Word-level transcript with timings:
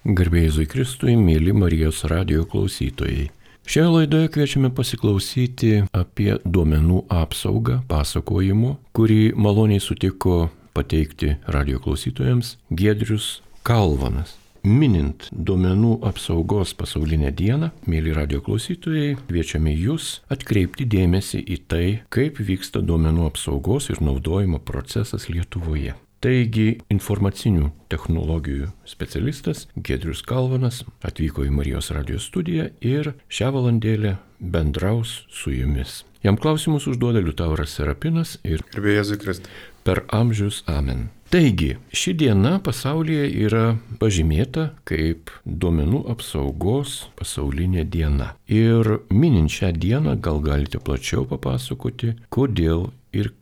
Garbėjai 0.00 0.64
Kristui, 0.64 1.12
mėly 1.12 1.52
Marijos 1.52 2.06
radio 2.08 2.46
klausytojai. 2.48 3.26
Šioje 3.68 3.90
laidoje 3.92 4.30
kviečiame 4.32 4.70
pasiklausyti 4.72 5.82
apie 5.92 6.38
duomenų 6.40 7.02
apsaugą 7.12 7.82
pasakojimo, 7.90 8.78
kurį 8.96 9.34
maloniai 9.36 9.82
sutiko 9.84 10.48
pateikti 10.72 11.36
radio 11.44 11.82
klausytojams 11.84 12.54
Gedrius 12.72 13.42
Kalvanas. 13.60 14.38
Minint 14.64 15.28
duomenų 15.36 15.98
apsaugos 16.08 16.72
pasaulinę 16.80 17.28
dieną, 17.36 17.68
mėly 17.84 18.16
radio 18.16 18.40
klausytojai, 18.40 19.18
kviečiame 19.28 19.76
jūs 19.76 20.22
atkreipti 20.32 20.88
dėmesį 20.88 21.44
į 21.44 21.64
tai, 21.68 21.86
kaip 22.08 22.40
vyksta 22.40 22.80
duomenų 22.80 23.28
apsaugos 23.34 23.92
ir 23.92 24.00
naudojimo 24.00 24.64
procesas 24.64 25.28
Lietuvoje. 25.28 25.92
Taigi 26.20 26.74
informacinių 26.92 27.70
technologijų 27.88 28.66
specialistas 28.84 29.62
Gedrius 29.72 30.20
Kalvanas 30.20 30.82
atvyko 31.00 31.46
į 31.48 31.54
Marijos 31.56 31.88
radijos 31.96 32.26
studiją 32.28 32.66
ir 32.84 33.14
šią 33.32 33.48
valandėlę 33.54 34.18
bendraus 34.36 35.22
su 35.32 35.54
jumis. 35.54 36.02
Jam 36.20 36.36
klausimus 36.36 36.84
užduoda 36.92 37.22
Liutauras 37.24 37.72
Serapinas 37.72 38.34
ir 38.44 38.60
Gerbėjai 38.68 39.16
Kristai. 39.22 39.54
Per 39.80 40.02
amžius 40.12 40.60
amen. 40.68 41.08
Taigi, 41.32 41.76
ši 41.94 42.12
diena 42.20 42.56
pasaulyje 42.60 43.30
yra 43.46 43.64
pažymėta 44.00 44.74
kaip 44.84 45.30
duomenų 45.46 46.02
apsaugos 46.12 47.06
pasaulinė 47.16 47.86
diena. 47.88 48.34
Ir 48.44 48.98
minint 49.08 49.48
šią 49.48 49.72
dieną 49.72 50.18
gal 50.20 50.42
galite 50.44 50.82
plačiau 50.84 51.24
papasakoti, 51.30 52.16
kodėl 52.28 52.90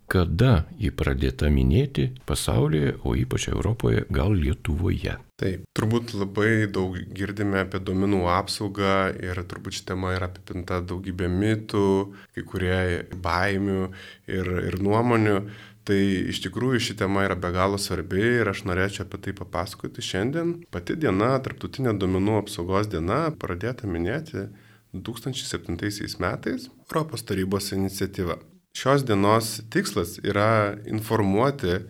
kada 0.09 0.65
ji 0.81 0.91
pradėta 0.95 1.51
minėti 1.53 2.09
pasaulyje, 2.29 2.97
o 3.05 3.15
ypač 3.19 3.49
Europoje, 3.53 4.07
gal 4.11 4.33
Lietuvoje. 4.33 5.19
Taip, 5.39 5.67
turbūt 5.77 6.17
labai 6.19 6.67
daug 6.73 6.97
girdime 7.15 7.61
apie 7.63 7.79
duomenų 7.85 8.25
apsaugą 8.33 8.95
ir 9.23 9.39
turbūt 9.47 9.79
ši 9.79 9.85
tema 9.93 10.15
yra 10.17 10.31
apipinta 10.33 10.81
daugybė 10.83 11.29
mitų, 11.31 11.89
kai 12.35 12.47
kurie 12.49 12.79
baimių 13.23 13.83
ir, 14.27 14.53
ir 14.73 14.79
nuomonių. 14.83 15.43
Tai 15.89 16.01
iš 16.33 16.43
tikrųjų 16.45 16.83
ši 16.85 16.99
tema 17.01 17.23
yra 17.25 17.37
be 17.39 17.49
galo 17.55 17.79
svarbi 17.81 18.21
ir 18.41 18.51
aš 18.51 18.67
norėčiau 18.69 19.07
apie 19.07 19.23
tai 19.25 19.33
papasakoti 19.39 20.05
šiandien. 20.05 20.53
Pati 20.75 20.99
diena, 21.01 21.31
tarptautinė 21.45 21.95
duomenų 21.97 22.43
apsaugos 22.43 22.91
diena, 22.93 23.29
pradėta 23.33 23.89
minėti 23.89 24.49
2007 24.93 26.21
metais 26.21 26.69
Europos 26.91 27.25
tarybos 27.25 27.73
iniciatyva. 27.77 28.41
Šios 28.79 29.03
dienos 29.03 29.57
tikslas 29.75 30.21
yra 30.23 30.77
informuoti 30.87 31.81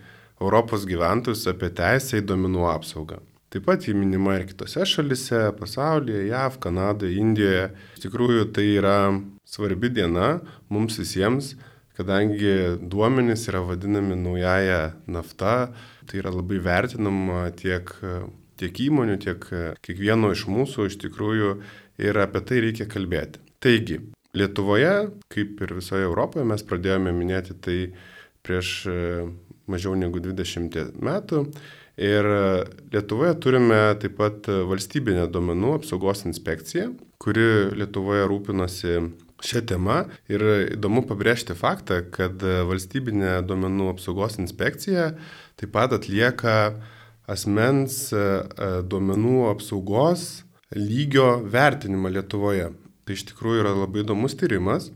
Europos 0.40 0.86
gyventojus 0.88 1.42
apie 1.50 1.68
teisę 1.76 2.22
į 2.22 2.24
duomenų 2.30 2.62
apsaugą. 2.70 3.18
Taip 3.52 3.66
pat 3.66 3.84
jį 3.84 3.92
minima 3.98 4.38
ir 4.38 4.46
kitose 4.48 4.86
šalise, 4.88 5.42
pasaulyje, 5.58 6.22
JAV, 6.30 6.56
Kanadoje, 6.64 7.18
Indijoje. 7.20 7.66
Iš 7.96 8.06
tikrųjų, 8.06 8.46
tai 8.56 8.64
yra 8.78 8.96
svarbi 9.44 9.92
diena 9.92 10.38
mums 10.72 10.96
visiems 11.00 11.54
kadangi 11.98 12.78
duomenys 12.80 13.48
yra 13.50 13.60
vadinami 13.66 14.16
naujaja 14.16 14.92
nafta, 15.10 15.72
tai 16.06 16.20
yra 16.22 16.30
labai 16.30 16.60
vertinama 16.62 17.48
tiek, 17.58 17.90
tiek 18.56 18.84
įmonių, 18.88 19.18
tiek 19.24 19.48
kiekvieno 19.84 20.30
iš 20.32 20.46
mūsų 20.48 20.86
iš 20.92 21.00
tikrųjų 21.02 21.56
ir 22.06 22.22
apie 22.22 22.44
tai 22.46 22.62
reikia 22.68 22.86
kalbėti. 22.88 23.42
Taigi, 23.58 23.98
Lietuvoje, 24.36 25.08
kaip 25.32 25.60
ir 25.64 25.74
visoje 25.78 26.04
Europoje, 26.04 26.44
mes 26.48 26.64
pradėjome 26.66 27.14
minėti 27.16 27.56
tai 27.64 27.78
prieš 28.44 28.72
mažiau 29.68 29.94
negu 29.98 30.20
20 30.20 30.98
metų. 31.04 31.46
Ir 31.98 32.28
Lietuvoje 32.92 33.32
turime 33.42 33.78
taip 33.98 34.18
pat 34.20 34.46
valstybinę 34.46 35.24
duomenų 35.32 35.72
apsaugos 35.80 36.22
inspekciją, 36.28 36.92
kuri 37.18 37.48
Lietuvoje 37.80 38.28
rūpinosi 38.30 39.00
šią 39.44 39.64
temą 39.70 39.98
ir 40.30 40.44
įdomu 40.76 41.04
pabrėžti 41.08 41.56
faktą, 41.58 42.02
kad 42.14 42.42
valstybinė 42.42 43.38
duomenų 43.48 43.92
apsaugos 43.94 44.38
inspekcija 44.42 45.12
taip 45.58 45.74
pat 45.74 45.94
atlieka 45.96 46.58
asmens 47.28 48.08
e, 48.12 48.18
e, 48.18 48.68
duomenų 48.88 49.48
apsaugos 49.52 50.44
lygio 50.74 51.38
vertinimą 51.48 52.12
Lietuvoje. 52.16 52.70
Tai 53.08 53.14
iš 53.16 53.24
tikrųjų 53.30 53.62
yra 53.62 53.70
labai 53.72 54.02
įdomus 54.02 54.34
tyrimas, 54.36 54.90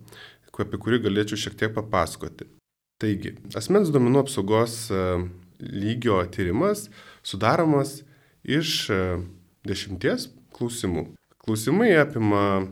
apie 0.53 0.77
kurį 0.77 0.99
galėčiau 1.07 1.41
šiek 1.41 1.55
tiek 1.57 1.73
papasakoti. 1.73 2.45
Taigi, 3.01 3.33
asmens 3.57 3.89
duomenų 3.89 4.21
apsaugos 4.27 4.75
e, 4.93 4.99
lygio 5.65 6.19
tyrimas 6.35 6.91
sudaromas 7.25 8.03
iš 8.45 8.91
dešimties 9.65 10.29
klausimų. 10.53 11.07
Klausimai 11.43 11.95
apima 11.97 12.69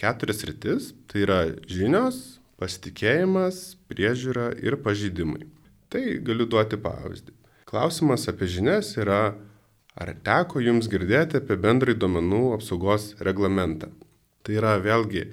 keturias 0.00 0.40
rytis- 0.48 0.94
tai 1.12 1.26
yra 1.26 1.38
žinios, 1.68 2.40
pasitikėjimas, 2.58 3.76
priežiūra 3.92 4.56
ir 4.64 4.80
pažydimai. 4.80 5.46
Tai 5.90 6.02
galiu 6.24 6.48
duoti 6.48 6.80
pavyzdį. 6.80 7.32
Klausimas 7.68 8.28
apie 8.28 8.48
žinias 8.48 8.96
yra, 8.96 9.36
ar 9.94 10.14
teko 10.24 10.64
jums 10.64 10.88
girdėti 10.88 11.38
apie 11.38 11.56
bendrai 11.56 11.94
duomenų 11.94 12.54
apsaugos 12.56 13.14
reglamentą. 13.20 13.92
Tai 14.42 14.58
yra 14.58 14.76
vėlgi 14.82 15.28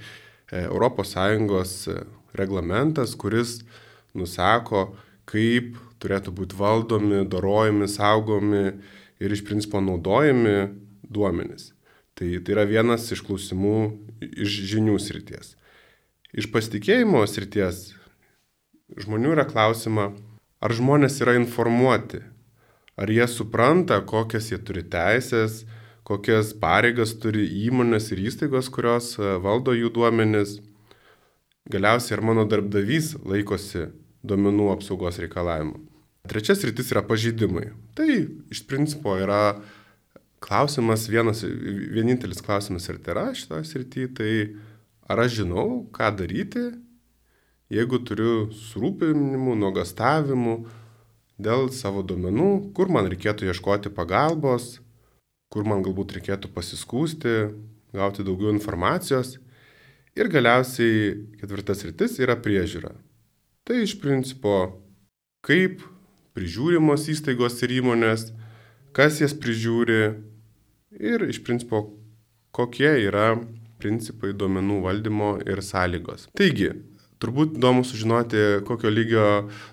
ES 0.51 1.75
reglamentas, 2.35 3.15
kuris 3.15 3.61
nusako, 4.15 4.95
kaip 5.25 5.75
turėtų 6.03 6.33
būti 6.35 6.57
valdomi, 6.59 7.23
dorojami, 7.25 7.87
saugomi 7.87 8.65
ir 9.19 9.31
iš 9.31 9.45
principo 9.47 9.81
naudojami 9.81 10.69
duomenys. 11.09 11.71
Tai, 12.15 12.27
tai 12.43 12.55
yra 12.55 12.63
vienas 12.67 13.09
iš 13.11 13.23
klausimų 13.27 13.77
iš 14.23 14.61
žinių 14.71 14.95
srities. 15.03 15.55
Iš 16.35 16.47
pasitikėjimo 16.51 17.23
srities 17.27 17.89
žmonių 18.99 19.33
yra 19.35 19.45
klausima, 19.47 20.11
ar 20.63 20.75
žmonės 20.75 21.19
yra 21.23 21.35
informuoti, 21.39 22.21
ar 22.95 23.11
jie 23.11 23.25
supranta, 23.27 23.99
kokias 24.07 24.51
jie 24.51 24.59
turi 24.63 24.85
teisės, 24.87 25.63
kokias 26.05 26.53
pareigas 26.61 27.15
turi 27.21 27.47
įmonės 27.65 28.11
ir 28.13 28.21
įstaigos, 28.29 28.69
kurios 28.73 29.15
e, 29.17 29.35
valdo 29.41 29.73
jų 29.73 29.91
duomenis. 29.95 30.59
Galiausiai, 31.71 32.19
ar 32.19 32.21
mano 32.21 32.45
darbdavys 32.45 33.15
laikosi 33.25 33.87
duomenų 34.25 34.69
apsaugos 34.75 35.17
reikalavimų. 35.23 35.79
Trečias 36.29 36.61
rytis 36.65 36.91
yra 36.93 37.01
pažydimai. 37.05 37.71
Tai 37.97 38.09
iš 38.53 38.61
principo 38.69 39.15
yra 39.17 39.57
klausimas, 40.45 41.07
vienas, 41.09 41.41
vienintelis 41.45 42.41
klausimas 42.45 42.85
ir 42.89 43.01
tai 43.01 43.13
yra 43.15 43.25
šitoje 43.37 43.65
srityje, 43.69 44.13
tai 44.17 44.31
ar 45.09 45.25
aš 45.25 45.39
žinau, 45.41 45.67
ką 45.93 46.11
daryti, 46.21 46.67
jeigu 47.73 48.01
turiu 48.05 48.51
surūpinimų, 48.53 49.57
nuogastavimų 49.61 50.57
dėl 51.41 51.69
savo 51.73 52.05
duomenų, 52.05 52.49
kur 52.77 52.93
man 52.93 53.09
reikėtų 53.09 53.49
ieškoti 53.49 53.93
pagalbos, 53.93 54.75
kur 55.55 55.63
man 55.63 55.85
galbūt 55.85 56.17
reikėtų 56.17 56.49
pasiskūsti, 56.51 57.33
gauti 57.95 58.25
daugiau 58.27 58.51
informacijos. 58.51 59.37
Ir 60.19 60.27
galiausiai 60.31 61.13
ketvirtas 61.39 61.85
rytis 61.87 62.17
yra 62.19 62.35
priežiūra. 62.35 62.91
Tai 63.63 63.77
iš 63.79 63.95
principo, 64.03 64.55
kaip 65.47 65.79
prižiūrimos 66.35 67.07
įstaigos 67.11 67.55
ir 67.63 67.77
įmonės, 67.79 68.27
kas 68.95 69.21
jas 69.23 69.31
prižiūri, 69.31 70.01
ir 70.99 71.23
iš 71.31 71.39
principo 71.47 71.85
kokie 72.55 72.91
yra 73.07 73.31
principai 73.79 74.35
duomenų 74.35 74.81
valdymo 74.83 75.31
ir 75.47 75.63
sąlygos. 75.63 76.27
Taigi, 76.35 76.73
turbūt 77.23 77.55
įdomu 77.59 77.87
sužinoti, 77.87 78.43
kokio 78.67 78.91
lygio 78.91 79.25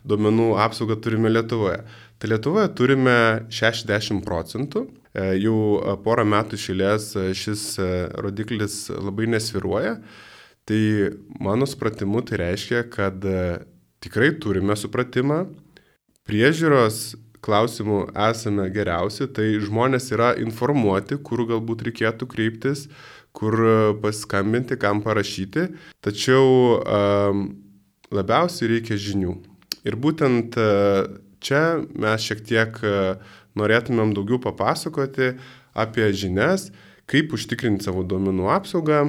duomenų 0.06 0.52
apsaugą 0.62 0.98
turime 1.02 1.30
Lietuvoje. 1.34 1.82
Tai 2.22 2.30
Lietuvoje 2.30 2.70
turime 2.78 3.18
60 3.50 4.22
procentų. 4.26 4.86
E, 5.12 5.24
jau 5.42 5.56
porą 6.04 6.24
metų 6.24 6.56
išėlės 6.56 7.10
šis 7.36 7.64
e, 7.82 7.88
rodiklis 8.24 8.86
labai 8.92 9.28
nesviruoja. 9.28 9.98
Tai 10.68 10.80
mano 11.42 11.66
supratimu 11.68 12.22
tai 12.24 12.38
reiškia, 12.40 12.86
kad 12.92 13.24
e, 13.28 13.42
tikrai 14.04 14.30
turime 14.40 14.76
supratimą. 14.78 15.44
Priežiūros 16.28 17.18
klausimų 17.42 17.98
esame 18.30 18.68
geriausi, 18.72 19.26
tai 19.34 19.58
žmonės 19.60 20.08
yra 20.14 20.30
informuoti, 20.40 21.18
kur 21.20 21.42
galbūt 21.50 21.82
reikėtų 21.88 22.28
kreiptis, 22.30 22.86
kur 23.36 23.58
paskambinti, 23.98 24.78
kam 24.78 25.00
parašyti, 25.02 25.64
tačiau 26.04 26.46
um, 26.78 27.42
labiausiai 28.14 28.76
reikia 28.76 29.00
žinių. 29.00 29.34
Ir 29.82 29.98
būtent 29.98 30.54
čia 31.42 31.62
mes 31.82 32.28
šiek 32.28 32.44
tiek 32.46 32.78
uh, 32.86 33.32
norėtumėm 33.58 34.14
daugiau 34.16 34.40
papasakoti 34.42 35.34
apie 35.72 36.08
žinias, 36.16 36.70
kaip 37.10 37.34
užtikrinti 37.36 37.86
savo 37.86 38.04
duomenų 38.06 38.50
apsaugą 38.54 39.04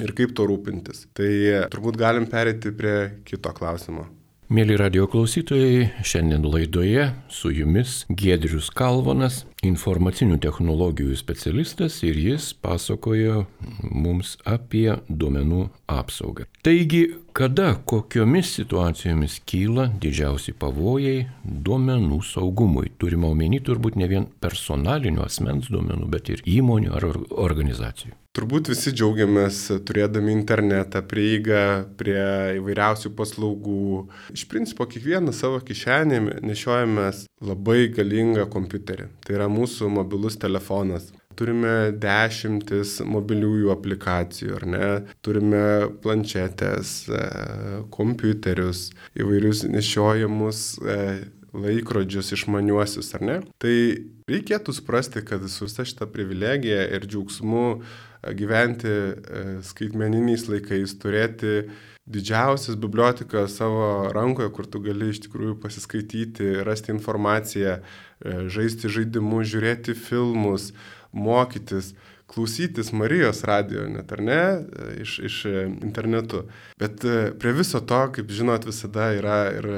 ir 0.00 0.14
kaip 0.16 0.34
to 0.36 0.46
rūpintis. 0.48 1.06
Tai 1.16 1.30
turbūt 1.72 2.00
galim 2.00 2.28
perėti 2.30 2.72
prie 2.76 2.96
kito 3.28 3.52
klausimo. 3.56 4.08
Mėly 4.50 4.74
radio 4.80 5.04
klausytojai, 5.06 5.84
šiandien 6.02 6.42
laidoje 6.42 7.04
su 7.30 7.52
jumis 7.54 8.00
Gedrius 8.10 8.66
Kalvonas, 8.74 9.44
informacinių 9.62 10.40
technologijų 10.42 11.14
specialistas 11.20 12.00
ir 12.02 12.18
jis 12.18 12.48
pasakojo 12.58 13.44
mums 13.86 14.32
apie 14.42 14.96
duomenų 15.06 15.68
apsaugą. 15.94 16.48
Taigi, 16.66 17.04
kada 17.30 17.76
kokiomis 17.92 18.50
situacijomis 18.56 19.36
kyla 19.46 19.86
didžiausi 20.02 20.56
pavojai 20.58 21.28
duomenų 21.46 22.18
saugumui? 22.32 22.90
Turime 22.98 23.30
omeny 23.30 23.62
turbūt 23.62 24.00
ne 24.02 24.10
vien 24.10 24.26
personalinių 24.42 25.28
asmens 25.28 25.70
duomenų, 25.70 26.10
bet 26.10 26.34
ir 26.34 26.42
įmonių 26.58 26.98
ar 26.98 27.06
organizacijų. 27.46 28.18
Turbūt 28.30 28.68
visi 28.70 28.92
džiaugiamės 28.94 29.56
turėdami 29.88 30.30
internetą, 30.30 31.00
prieigą 31.02 31.62
prie 31.98 32.20
įvairiausių 32.60 33.10
paslaugų. 33.18 34.04
Iš 34.30 34.44
principo, 34.46 34.84
kiekvieną 34.86 35.32
savo 35.34 35.58
kišenį 35.66 36.20
nešiojamės 36.46 37.24
labai 37.42 37.88
galingą 37.90 38.44
kompiuterį. 38.52 39.08
Tai 39.26 39.34
yra 39.34 39.48
mūsų 39.50 39.90
mobilus 39.96 40.38
telefonas. 40.38 41.08
Turime 41.34 41.90
dešimtis 41.98 43.00
mobiliųjų 43.02 43.72
aplikacijų, 43.74 44.54
ar 44.60 44.66
ne? 44.76 44.90
Turime 45.26 45.64
planšetės, 46.04 46.92
e, 47.10 47.24
kompiuterius, 47.90 48.92
įvairius 49.18 49.64
nešiojamus 49.74 50.62
e, 50.78 51.00
laikrodžius 51.50 52.30
išmaniuosius, 52.36 53.10
ar 53.18 53.26
ne? 53.26 53.36
Tai 53.58 53.74
reikėtų 54.30 54.74
suprasti, 54.76 55.24
kad 55.26 55.42
su 55.50 55.66
visa 55.66 55.86
šita 55.88 56.06
privilegija 56.14 56.86
ir 56.94 57.08
džiaugsmu 57.10 57.64
gyventi 58.22 58.88
e, 58.90 59.14
skaitmeniniais 59.64 60.46
laikais, 60.50 60.94
turėti 61.00 61.70
didžiausias 62.10 62.76
bibliotekas 62.80 63.56
savo 63.60 64.10
rankoje, 64.14 64.50
kur 64.52 64.68
tu 64.68 64.82
gali 64.84 65.10
iš 65.12 65.22
tikrųjų 65.26 65.56
pasiskaityti, 65.62 66.52
rasti 66.66 66.92
informaciją, 66.92 67.80
e, 67.80 68.38
žaisti 68.52 68.92
žaidimus, 68.92 69.48
žiūrėti 69.52 69.96
filmus, 69.96 70.72
mokytis, 71.16 71.94
klausytis 72.30 72.92
Marijos 72.94 73.40
radio, 73.48 73.88
net 73.90 74.12
ar 74.14 74.20
ne, 74.22 74.42
e, 74.60 74.92
iš, 75.06 75.16
iš 75.30 75.40
internetu. 75.80 76.44
Bet 76.78 77.02
prie 77.40 77.56
viso 77.56 77.80
to, 77.80 78.04
kaip 78.14 78.30
žinot, 78.36 78.68
visada 78.68 79.10
yra 79.16 79.40
ir 79.56 79.72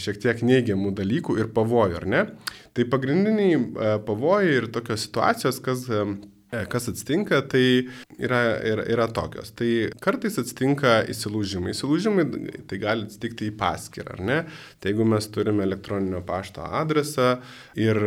šiek 0.00 0.22
tiek 0.22 0.46
neigiamų 0.46 0.94
dalykų 0.96 1.36
ir 1.42 1.50
pavojų, 1.56 2.00
ar 2.00 2.08
ne? 2.08 2.24
Tai 2.78 2.86
pagrindiniai 2.88 4.00
pavojai 4.06 4.54
ir 4.54 4.72
tokios 4.72 5.08
situacijos, 5.08 5.58
kas 5.64 5.88
kas 6.50 6.88
atsitinka, 6.88 7.42
tai 7.50 7.64
yra, 8.16 8.40
yra, 8.64 8.86
yra 8.88 9.08
tokios. 9.12 9.52
Tai 9.56 9.68
kartais 10.04 10.38
atsitinka 10.40 11.02
įsilūžimai. 11.12 11.74
Įsilūžimai 11.74 12.24
tai 12.70 12.80
gali 12.82 13.08
atsitikti 13.08 13.50
į 13.50 13.56
paskirą, 13.60 14.16
ar 14.16 14.24
ne? 14.24 14.38
Tai 14.80 14.92
jeigu 14.92 15.08
mes 15.08 15.28
turime 15.34 15.66
elektroninio 15.66 16.22
pašto 16.26 16.64
adresą 16.64 17.36
ir 17.78 18.00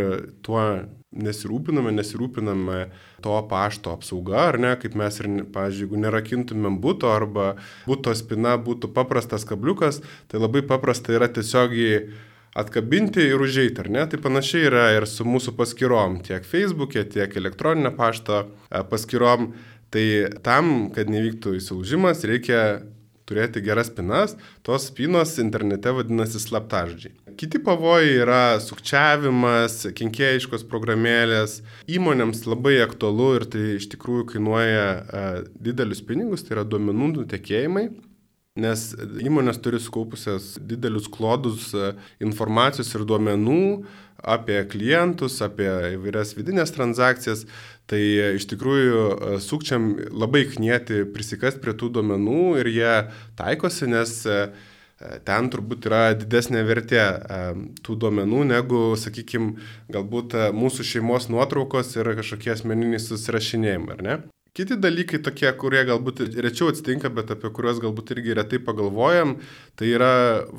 tuo 0.45 0.63
nesirūpiname, 1.11 1.91
nesirūpiname 1.93 2.81
to 3.21 3.35
pašto 3.51 3.93
apsauga, 3.93 4.47
ar 4.49 4.57
ne, 4.63 4.73
kaip 4.79 4.95
mes 4.97 5.19
ir, 5.19 5.29
pavyzdžiui, 5.53 5.85
jeigu 5.85 6.01
nerakintumėm 6.05 6.79
būto 6.81 7.11
arba 7.11 7.53
būto 7.85 8.13
spina 8.17 8.55
būtų 8.57 8.93
paprastas 8.95 9.45
kabliukas, 9.47 9.99
tai 10.31 10.41
labai 10.41 10.63
paprasta 10.67 11.13
yra 11.17 11.27
tiesiogiai 11.27 12.05
atkabinti 12.57 13.23
ir 13.31 13.41
užeiti, 13.41 13.83
ar 13.83 13.89
ne? 13.91 14.05
Tai 14.09 14.19
panašiai 14.23 14.67
yra 14.69 14.85
ir 14.97 15.07
su 15.09 15.25
mūsų 15.27 15.55
paskyrom, 15.59 16.19
tiek 16.25 16.47
Facebook'e, 16.47 17.05
tiek 17.13 17.35
elektroninio 17.39 17.93
pašto 17.97 18.43
e, 18.43 18.81
paskyrom. 18.91 19.53
Tai 19.91 20.05
tam, 20.43 20.89
kad 20.95 21.09
nevyktų 21.11 21.57
įsilaužimas, 21.57 22.23
reikia 22.23 22.61
turėti 23.31 23.63
geras 23.63 23.89
spinas, 23.91 24.35
tos 24.65 24.89
spinos 24.91 25.37
internete 25.43 25.91
vadinasi 25.95 26.39
slaptažodžiai. 26.41 27.15
Kiti 27.39 27.61
pavojai 27.63 28.13
yra 28.21 28.43
sukčiavimas, 28.63 29.77
kenkėjiškos 29.97 30.65
programėlės, 30.71 31.59
įmonėms 31.91 32.43
labai 32.49 32.77
aktualu 32.83 33.29
ir 33.39 33.47
tai 33.51 33.65
iš 33.77 33.87
tikrųjų 33.93 34.27
kainuoja 34.33 34.87
uh, 34.87 35.29
didelius 35.63 36.03
pinigus, 36.07 36.45
tai 36.45 36.57
yra 36.57 36.67
duomenų 36.67 37.13
nutekėjimai. 37.15 37.87
Nes 38.59 38.89
įmonės 39.23 39.61
turi 39.63 39.77
skaupusias 39.79 40.57
didelius 40.59 41.05
klodus 41.07 41.69
e, 41.71 41.93
informacijos 42.19 42.89
ir 42.97 43.05
duomenų 43.07 43.85
apie 44.19 44.57
klientus, 44.67 45.37
apie 45.39 45.69
įvairias 45.95 46.33
vidinės 46.35 46.75
transakcijas, 46.75 47.45
tai 47.87 48.01
iš 48.35 48.49
tikrųjų 48.51 49.05
e, 49.05 49.37
sukčiam 49.39 49.93
labai 50.11 50.43
knieti 50.51 51.05
prisikast 51.15 51.61
prie 51.63 51.71
tų 51.79 51.93
duomenų 51.95 52.43
ir 52.59 52.71
jie 52.73 52.91
taikosi, 53.39 53.87
nes 53.87 54.17
e, 54.27 54.41
ten 55.23 55.47
turbūt 55.47 55.87
yra 55.87 56.01
didesnė 56.19 56.65
vertė 56.67 57.07
tų 57.87 57.95
duomenų 58.03 58.43
negu, 58.51 58.83
sakykime, 58.99 59.55
galbūt 59.95 60.35
mūsų 60.51 60.89
šeimos 60.91 61.31
nuotraukos 61.31 61.95
ir 61.95 62.11
kažkokie 62.19 62.51
asmeniniai 62.57 62.99
susirašinėjimai, 62.99 63.95
ar 63.95 64.07
ne? 64.09 64.21
Kiti 64.51 64.75
dalykai 64.75 65.21
tokie, 65.23 65.47
kurie 65.55 65.79
galbūt 65.87 66.17
rečiau 66.43 66.73
atsitinka, 66.73 67.07
bet 67.15 67.29
apie 67.31 67.47
kuriuos 67.55 67.77
galbūt 67.79 68.09
irgi 68.17 68.33
retai 68.35 68.57
pagalvojam, 68.59 69.37
tai 69.79 69.93
yra 69.95 70.09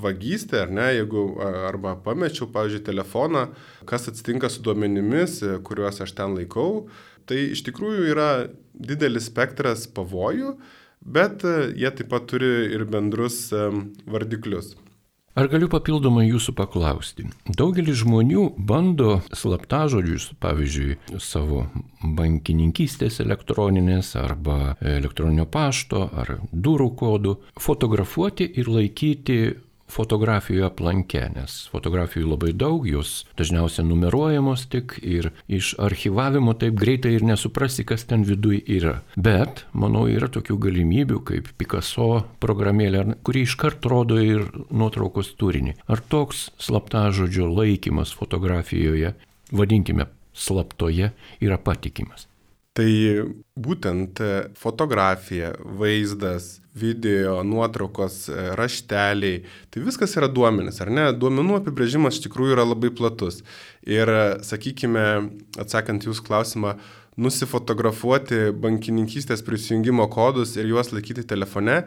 vagystė, 0.04 0.62
ar 0.62 0.70
ne, 0.72 0.86
jeigu 0.96 1.24
arba 1.68 1.92
pamečiau, 2.06 2.48
pavyzdžiui, 2.54 2.86
telefoną, 2.86 3.42
kas 3.90 4.08
atsitinka 4.08 4.48
su 4.48 4.64
duomenimis, 4.64 5.42
kuriuos 5.68 6.00
aš 6.06 6.14
ten 6.16 6.32
laikau, 6.38 6.86
tai 7.28 7.42
iš 7.52 7.66
tikrųjų 7.68 8.06
yra 8.14 8.30
didelis 8.72 9.28
spektras 9.28 9.84
pavojų, 9.92 10.54
bet 11.04 11.44
jie 11.76 11.92
taip 11.92 12.08
pat 12.14 12.24
turi 12.32 12.72
ir 12.72 12.86
bendrus 12.88 13.42
vardiklius. 13.52 14.72
Ar 15.32 15.49
galiu 15.49 15.64
papildomai 15.73 16.26
jūsų 16.26 16.52
paklausti? 16.58 17.25
Daugelis 17.56 18.02
žmonių 18.02 18.50
bando 18.69 19.14
slaptažodžius, 19.32 20.26
pavyzdžiui, 20.43 20.99
savo 21.25 21.62
bankininkystės 22.05 23.17
elektroninės 23.25 24.12
arba 24.20 24.75
elektroninio 24.84 25.46
pašto 25.49 26.05
ar 26.12 26.34
durų 26.52 26.90
kodų 27.00 27.38
fotografuoti 27.56 28.50
ir 28.61 28.69
laikyti 28.69 29.38
fotografijų 29.90 30.64
aplanke, 30.67 31.23
nes 31.34 31.67
fotografijų 31.73 32.31
labai 32.32 32.52
daug, 32.56 32.87
jos 32.88 33.25
dažniausiai 33.38 33.84
numeruojamos 33.87 34.67
tik 34.73 34.96
ir 35.02 35.31
iš 35.52 35.75
archivavimo 35.82 36.55
taip 36.58 36.79
greitai 36.81 37.14
ir 37.17 37.26
nesuprasi, 37.26 37.84
kas 37.88 38.06
ten 38.08 38.25
viduje 38.29 38.62
yra. 38.79 39.00
Bet, 39.17 39.64
manau, 39.73 40.06
yra 40.11 40.31
tokių 40.32 40.58
galimybių 40.67 41.20
kaip 41.29 41.52
Picasso 41.61 42.25
programėlė, 42.43 43.05
kuri 43.26 43.44
iškart 43.46 43.84
rodo 43.90 44.20
ir 44.23 44.49
nuotraukos 44.70 45.34
turinį. 45.40 45.76
Ar 45.90 46.00
toks 46.00 46.49
slaptažodžio 46.62 47.50
laikymas 47.52 48.14
fotografijoje, 48.17 49.14
vadinkime 49.52 50.08
slaptoje, 50.32 51.12
yra 51.43 51.58
patikimas? 51.61 52.29
Tai 52.73 52.88
būtent 53.61 54.22
fotografija, 54.56 55.53
vaizdas, 55.77 56.61
video, 56.74 57.43
nuotraukos, 57.44 58.24
rašteliai, 58.56 59.43
tai 59.70 59.82
viskas 59.84 60.17
yra 60.17 60.29
duomenis, 60.32 60.81
ar 60.81 60.91
ne? 60.93 61.10
Duomenų 61.12 61.58
apibrėžimas 61.60 62.17
iš 62.17 62.26
tikrųjų 62.26 62.56
yra 62.56 62.64
labai 62.64 62.93
platus. 62.96 63.43
Ir, 63.84 64.08
sakykime, 64.46 65.05
atsakant 65.60 66.06
jūsų 66.08 66.24
klausimą, 66.26 66.76
nusifotografuoti 67.20 68.50
bankininkystės 68.56 69.44
prisijungimo 69.44 70.06
kodus 70.12 70.56
ir 70.56 70.70
juos 70.70 70.94
laikyti 70.94 71.26
telefone 71.29 71.82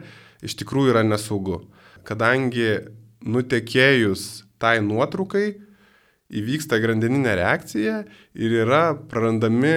iš 0.46 0.54
tikrųjų 0.60 0.94
yra 0.94 1.02
nesaugu. 1.06 1.64
Kadangi 2.06 2.86
nutekėjus 3.26 4.44
tai 4.62 4.78
nuotraukai 4.84 5.56
įvyksta 6.30 6.78
grandininė 6.82 7.36
reakcija 7.38 8.02
ir 8.34 8.58
yra 8.62 8.90
prarandami 9.10 9.76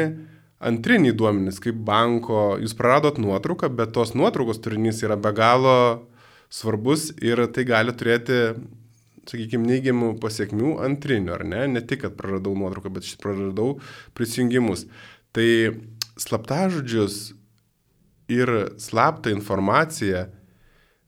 antriniai 0.59 1.15
duomenys, 1.15 1.59
kaip 1.63 1.77
banko, 1.87 2.57
jūs 2.59 2.75
praradot 2.77 3.19
nuotrauką, 3.21 3.69
bet 3.75 3.93
tos 3.95 4.13
nuotraukos 4.17 4.59
turinys 4.63 5.01
yra 5.05 5.17
be 5.19 5.31
galo 5.35 5.77
svarbus 6.51 7.09
ir 7.23 7.45
tai 7.55 7.65
gali 7.69 7.93
turėti, 7.95 8.39
sakykime, 9.29 9.67
neigiamų 9.69 10.15
pasiekmių 10.21 10.79
antrinių, 10.87 11.35
ar 11.35 11.45
ne? 11.47 11.63
Ne 11.75 11.83
tik, 11.85 12.03
kad 12.03 12.17
praradau 12.19 12.55
nuotrauką, 12.57 12.91
bet 12.95 13.07
šit 13.07 13.21
praradau 13.23 13.77
prisijungimus. 14.17 14.87
Tai 15.35 15.47
slaptažodžius 16.19 17.19
ir 18.29 18.51
slaptą 18.81 19.31
informaciją 19.33 20.27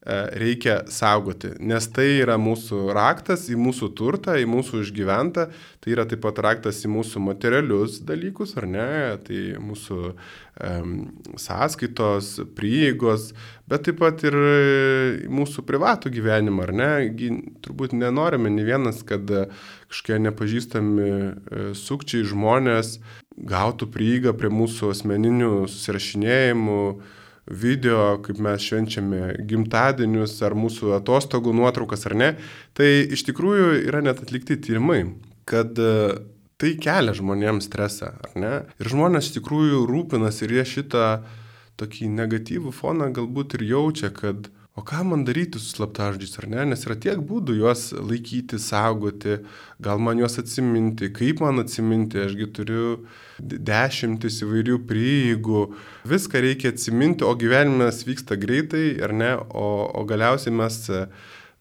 reikia 0.01 0.79
saugoti, 0.89 1.51
nes 1.61 1.85
tai 1.93 2.07
yra 2.23 2.33
mūsų 2.41 2.87
raktas 2.97 3.43
į 3.53 3.57
mūsų 3.61 3.91
turtą, 3.93 4.33
į 4.41 4.47
mūsų 4.49 4.81
išgyventą, 4.81 5.45
tai 5.77 5.93
yra 5.93 6.07
taip 6.09 6.23
pat 6.23 6.41
raktas 6.41 6.79
į 6.81 6.89
mūsų 6.89 7.21
materialius 7.21 7.99
dalykus, 8.07 8.55
ar 8.57 8.65
ne, 8.65 8.87
tai 9.21 9.43
mūsų 9.61 9.99
um, 10.09 10.95
sąskaitos, 11.37 12.33
prieigos, 12.57 13.29
bet 13.69 13.85
taip 13.85 14.01
pat 14.01 14.25
ir 14.25 14.39
mūsų 15.29 15.67
privatų 15.69 16.15
gyvenimą, 16.17 16.65
ar 16.65 16.75
ne, 16.81 16.91
turbūt 17.61 17.93
nenorime 17.93 18.49
ne 18.49 18.65
vienas, 18.65 19.05
kad 19.05 19.29
kažkokie 19.29 20.17
nepažįstami 20.25 21.09
e, 21.11 21.63
sukčiai 21.77 22.25
žmonės 22.25 22.97
gautų 23.37 23.85
prieigą 23.93 24.33
prie 24.33 24.49
mūsų 24.49 24.95
asmeninių 24.95 25.67
susirašinėjimų, 25.69 26.83
video, 27.49 28.19
kaip 28.23 28.39
mes 28.43 28.61
švenčiame 28.61 29.21
gimtadienius 29.49 30.37
ar 30.45 30.55
mūsų 30.57 30.93
atostogų 30.99 31.53
nuotraukas 31.57 32.05
ar 32.09 32.15
ne, 32.17 32.29
tai 32.77 32.91
iš 33.09 33.25
tikrųjų 33.29 33.81
yra 33.87 34.03
net 34.05 34.21
atlikti 34.21 34.59
tyrimai, 34.61 35.01
kad 35.49 35.79
e, 35.81 36.21
tai 36.61 36.75
kelia 36.81 37.15
žmonėms 37.17 37.67
stresą, 37.69 38.13
ar 38.21 38.37
ne? 38.37 38.53
Ir 38.81 38.91
žmonės 38.93 39.29
iš 39.29 39.37
tikrųjų 39.39 39.83
rūpinasi 39.89 40.45
ir 40.45 40.57
jie 40.59 40.65
šitą 40.75 41.05
tokį 41.81 42.11
negatyvų 42.13 42.73
foną 42.77 43.09
galbūt 43.15 43.57
ir 43.57 43.65
jaučia, 43.71 44.11
kad 44.13 44.51
o 44.77 44.85
ką 44.85 45.01
man 45.09 45.25
daryti 45.27 45.59
su 45.59 45.73
slaptažodžiais, 45.73 46.37
ar 46.39 46.47
ne? 46.53 46.67
Nes 46.71 46.85
yra 46.85 46.95
tiek 47.01 47.19
būdų 47.25 47.57
juos 47.57 47.89
laikyti, 47.97 48.61
saugoti, 48.61 49.41
gal 49.81 49.99
man 49.99 50.21
juos 50.21 50.37
atsiminti, 50.39 51.09
kaip 51.15 51.41
man 51.43 51.63
atsiminti, 51.65 52.21
ašgi 52.27 52.47
turiu 52.55 52.85
dešimtis 53.41 54.41
įvairių 54.45 54.79
prieigų, 54.89 55.61
viską 56.09 56.41
reikia 56.45 56.71
atsiminti, 56.73 57.25
o 57.27 57.33
gyvenimas 57.37 58.03
vyksta 58.07 58.37
greitai, 58.39 58.95
ar 59.03 59.13
ne? 59.15 59.31
O, 59.49 59.67
o 59.97 60.05
galiausiai 60.07 60.53
mes 60.55 60.81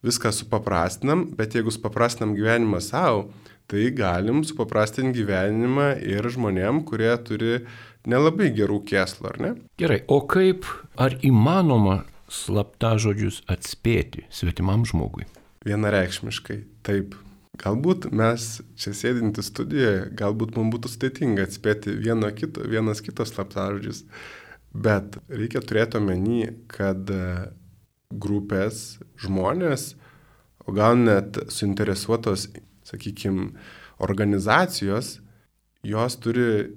viską 0.07 0.33
supaprastinam, 0.33 1.29
bet 1.37 1.57
jeigu 1.57 1.73
supaprastinam 1.75 2.35
gyvenimą 2.37 2.81
savo, 2.85 3.29
tai 3.71 3.91
galim 3.95 4.43
supaprastinti 4.47 5.21
gyvenimą 5.21 5.93
ir 6.03 6.27
žmonėm, 6.35 6.83
kurie 6.89 7.13
turi 7.27 7.61
nelabai 8.09 8.51
gerų 8.57 8.81
kėslų, 8.89 9.27
ar 9.31 9.41
ne? 9.43 9.53
Gerai, 9.81 10.01
o 10.09 10.23
kaip, 10.27 10.67
ar 10.99 11.17
įmanoma 11.27 12.03
slaptažodžius 12.31 13.43
atspėti 13.51 14.27
svetimam 14.33 14.87
žmogui? 14.89 15.27
Vienareikšmiškai, 15.67 16.63
taip. 16.87 17.15
Galbūt 17.59 18.07
mes 18.15 18.61
čia 18.79 18.93
sėdinti 18.95 19.43
studijoje, 19.43 20.05
galbūt 20.17 20.55
mums 20.57 20.75
būtų 20.77 20.93
sudėtinga 20.93 21.49
atspėti 21.49 21.97
vieno 21.99 22.31
kito, 22.31 22.63
vienas 22.63 23.03
kitos 23.03 23.33
slaptažodžius, 23.35 24.05
bet 24.71 25.19
reikia 25.29 25.63
turėti 25.65 25.99
omeny, 25.99 26.53
kad 26.71 27.11
e, 27.11 27.51
grupės 28.15 29.01
žmonės, 29.19 29.97
o 30.63 30.77
gal 30.77 30.95
net 31.01 31.41
suinteresuotos, 31.51 32.47
sakykime, 32.87 33.51
organizacijos, 34.01 35.19
jos 35.83 36.17
turi 36.23 36.71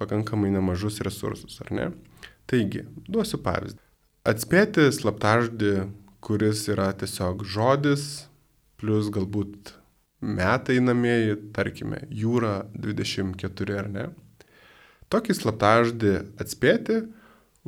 pakankamai 0.00 0.54
nemažus 0.54 1.02
resursus, 1.04 1.58
ar 1.66 1.74
ne? 1.74 1.90
Taigi, 2.48 2.86
duosiu 3.10 3.42
pavyzdį. 3.42 3.78
Atspėti 4.28 4.86
slaptažodį, 4.94 5.74
kuris 6.22 6.64
yra 6.70 6.92
tiesiog 6.94 7.42
žodis, 7.42 8.28
plus 8.78 9.10
galbūt 9.14 9.81
metai 10.22 10.78
namieji, 10.80 11.36
tarkime, 11.54 12.04
jūra 12.14 12.62
24 12.78 13.78
ar 13.78 13.90
ne. 13.90 14.06
Tokį 15.12 15.36
slaptažodį 15.36 16.14
atspėti 16.40 17.02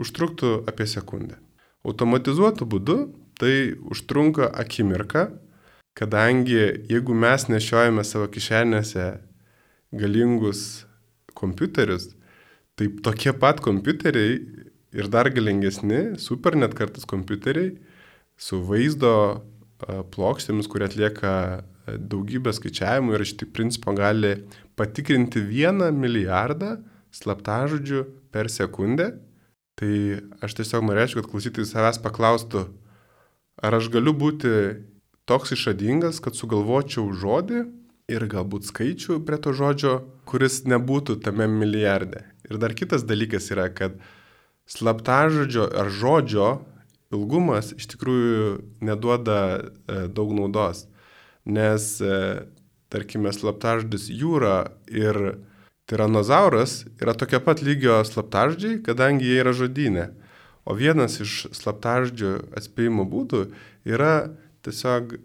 užtruktų 0.00 0.62
apie 0.70 0.86
sekundę. 0.88 1.36
Automatizuotų 1.84 2.68
būdu 2.70 2.98
tai 3.36 3.74
užtrunka 3.90 4.48
akimirką, 4.62 5.26
kadangi 5.98 6.86
jeigu 6.88 7.14
mes 7.14 7.48
nešiojame 7.50 8.04
savo 8.06 8.30
kišenėse 8.32 9.08
galingus 9.94 10.84
kompiuterius, 11.36 12.14
tai 12.78 12.88
tokie 13.04 13.34
pat 13.36 13.60
kompiuteriai 13.62 14.38
ir 14.94 15.10
dar 15.10 15.30
galingesni, 15.34 16.14
super 16.22 16.56
net 16.56 16.74
kartais 16.78 17.06
kompiuteriai 17.06 17.74
su 18.38 18.62
vaizdo 18.64 19.42
plokštėmis, 20.14 20.70
kurie 20.70 20.88
atlieka 20.88 21.34
daugybę 21.86 22.52
skaičiavimų 22.54 23.14
ir 23.16 23.24
iš 23.24 23.34
tik 23.40 23.52
principo 23.56 23.94
gali 23.96 24.36
patikrinti 24.78 25.42
vieną 25.44 25.90
milijardą 25.94 26.78
slaptažodžių 27.14 28.04
per 28.34 28.50
sekundę. 28.50 29.12
Tai 29.74 29.94
aš 30.44 30.54
tiesiog 30.60 30.84
norėčiau, 30.86 31.20
kad 31.20 31.30
klausytojai 31.32 31.66
savęs 31.66 31.98
paklaustų, 32.02 32.68
ar 33.58 33.74
aš 33.74 33.88
galiu 33.90 34.14
būti 34.14 34.52
toks 35.26 35.54
išradingas, 35.56 36.20
kad 36.22 36.38
sugalvočiau 36.38 37.08
žodį 37.10 37.64
ir 38.12 38.26
galbūt 38.30 38.68
skaičių 38.68 39.18
prie 39.26 39.40
to 39.42 39.54
žodžio, 39.56 39.96
kuris 40.28 40.62
nebūtų 40.68 41.18
tame 41.24 41.48
milijarde. 41.50 42.22
Ir 42.46 42.60
dar 42.62 42.74
kitas 42.76 43.06
dalykas 43.08 43.50
yra, 43.50 43.66
kad 43.72 43.96
slaptažodžio 44.70 45.66
ar 45.74 45.90
žodžio 45.90 46.48
ilgumas 47.14 47.72
iš 47.76 47.88
tikrųjų 47.94 48.48
neduoda 48.84 49.38
e, 49.58 50.06
daug 50.12 50.34
naudos, 50.36 50.84
nes, 51.44 52.00
e, 52.00 52.44
tarkime, 52.92 53.32
slaptažodis 53.32 54.08
jūra 54.12 54.72
ir 54.88 55.38
tiranozauras 55.90 56.84
yra 57.00 57.14
tokia 57.16 57.40
pat 57.44 57.62
lygio 57.64 58.00
slaptažodžiai, 58.08 58.80
kadangi 58.84 59.28
jie 59.28 59.40
yra 59.42 59.52
žodynė. 59.56 60.08
O 60.64 60.76
vienas 60.76 61.18
iš 61.20 61.44
slaptažodžių 61.52 62.32
atspėjimo 62.56 63.04
būdų 63.08 63.46
yra 63.84 64.32
tiesiog 64.64 65.18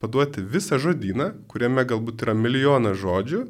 paduoti 0.00 0.44
visą 0.44 0.76
žodyną, 0.80 1.32
kuriame 1.48 1.86
galbūt 1.88 2.26
yra 2.26 2.36
milijonas 2.36 3.00
žodžių 3.00 3.46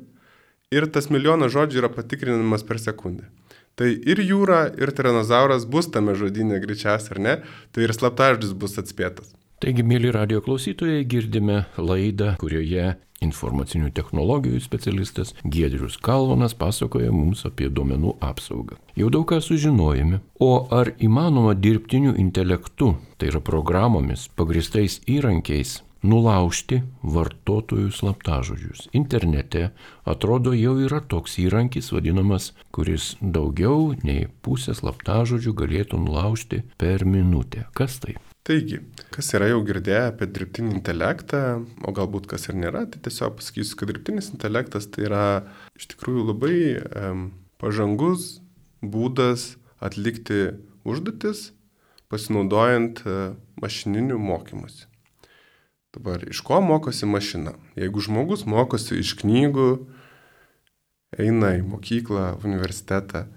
ir 0.74 0.86
tas 0.94 1.10
milijonas 1.10 1.50
žodžių 1.54 1.82
yra 1.82 1.90
patikrinamas 1.90 2.62
per 2.66 2.78
sekundę. 2.82 3.26
Tai 3.78 3.88
ir 3.90 4.20
jūra, 4.22 4.66
ir 4.78 4.90
tiranozauras 4.94 5.64
bus 5.66 5.88
tame 5.90 6.14
žodinė 6.18 6.58
greičiausiai, 6.62 7.14
ar 7.16 7.20
ne, 7.24 7.36
tai 7.72 7.86
ir 7.86 7.94
slaptažodis 7.96 8.52
bus 8.54 8.76
atspėtas. 8.82 9.32
Taigi, 9.60 9.82
mėly 9.84 10.08
radio 10.16 10.38
klausytojai, 10.40 11.02
girdime 11.04 11.58
laidą, 11.76 12.30
kurioje 12.40 12.94
informacinių 13.20 13.90
technologijų 13.92 14.62
specialistas 14.64 15.34
Giedrius 15.44 15.98
Kalvonas 16.00 16.54
pasakoja 16.56 17.10
mums 17.12 17.44
apie 17.44 17.68
duomenų 17.68 18.14
apsaugą. 18.24 18.78
Jau 18.96 19.10
daug 19.12 19.26
ką 19.28 19.42
sužinojame, 19.44 20.22
o 20.40 20.64
ar 20.72 20.94
įmanoma 20.96 21.52
dirbtiniu 21.52 22.14
intelektu, 22.16 22.94
tai 23.20 23.28
yra 23.34 23.42
programomis, 23.44 24.30
pagristais 24.32 24.96
įrankiais, 25.04 25.82
nulaužti 26.00 26.80
vartotojų 27.04 27.92
slaptažodžius. 27.92 28.88
Internete 28.96 29.74
atrodo 30.08 30.56
jau 30.56 30.78
yra 30.80 31.02
toks 31.04 31.36
įrankis 31.44 31.92
vadinamas, 31.92 32.54
kuris 32.72 33.12
daugiau 33.20 33.92
nei 34.08 34.30
pusę 34.40 34.72
slaptažodžių 34.72 35.56
galėtų 35.60 36.00
nulaužti 36.00 36.64
per 36.80 37.04
minutę. 37.04 37.68
Kas 37.76 38.00
tai? 38.00 38.16
Taigi, 38.50 38.80
kas 39.14 39.28
yra 39.38 39.46
jau 39.46 39.60
girdėję 39.62 40.08
apie 40.08 40.26
dirbtinį 40.26 40.72
intelektą, 40.74 41.40
o 41.86 41.92
galbūt 41.94 42.24
kas 42.32 42.48
ir 42.50 42.56
nėra, 42.58 42.80
tai 42.90 42.98
tiesiog 43.04 43.36
pasakysiu, 43.38 43.76
kad 43.78 43.92
dirbtinis 43.92 44.32
intelektas 44.34 44.88
tai 44.90 45.04
yra 45.06 45.26
iš 45.78 45.86
tikrųjų 45.92 46.24
labai 46.32 46.56
um, 46.82 47.20
pažangus 47.62 48.40
būdas 48.82 49.52
atlikti 49.78 50.56
užduotis 50.82 51.52
pasinaudojant 52.10 53.04
uh, 53.06 53.38
mašininiu 53.62 54.18
mokymusi. 54.18 54.88
Dabar 55.94 56.26
iš 56.26 56.42
ko 56.42 56.58
mokosi 56.58 57.06
mašina? 57.06 57.54
Jeigu 57.78 58.02
žmogus 58.02 58.42
mokosi 58.50 58.98
iš 58.98 59.14
knygų, 59.22 59.68
eina 61.22 61.54
į 61.60 61.62
mokyklą, 61.70 62.32
universitetą, 62.42 63.28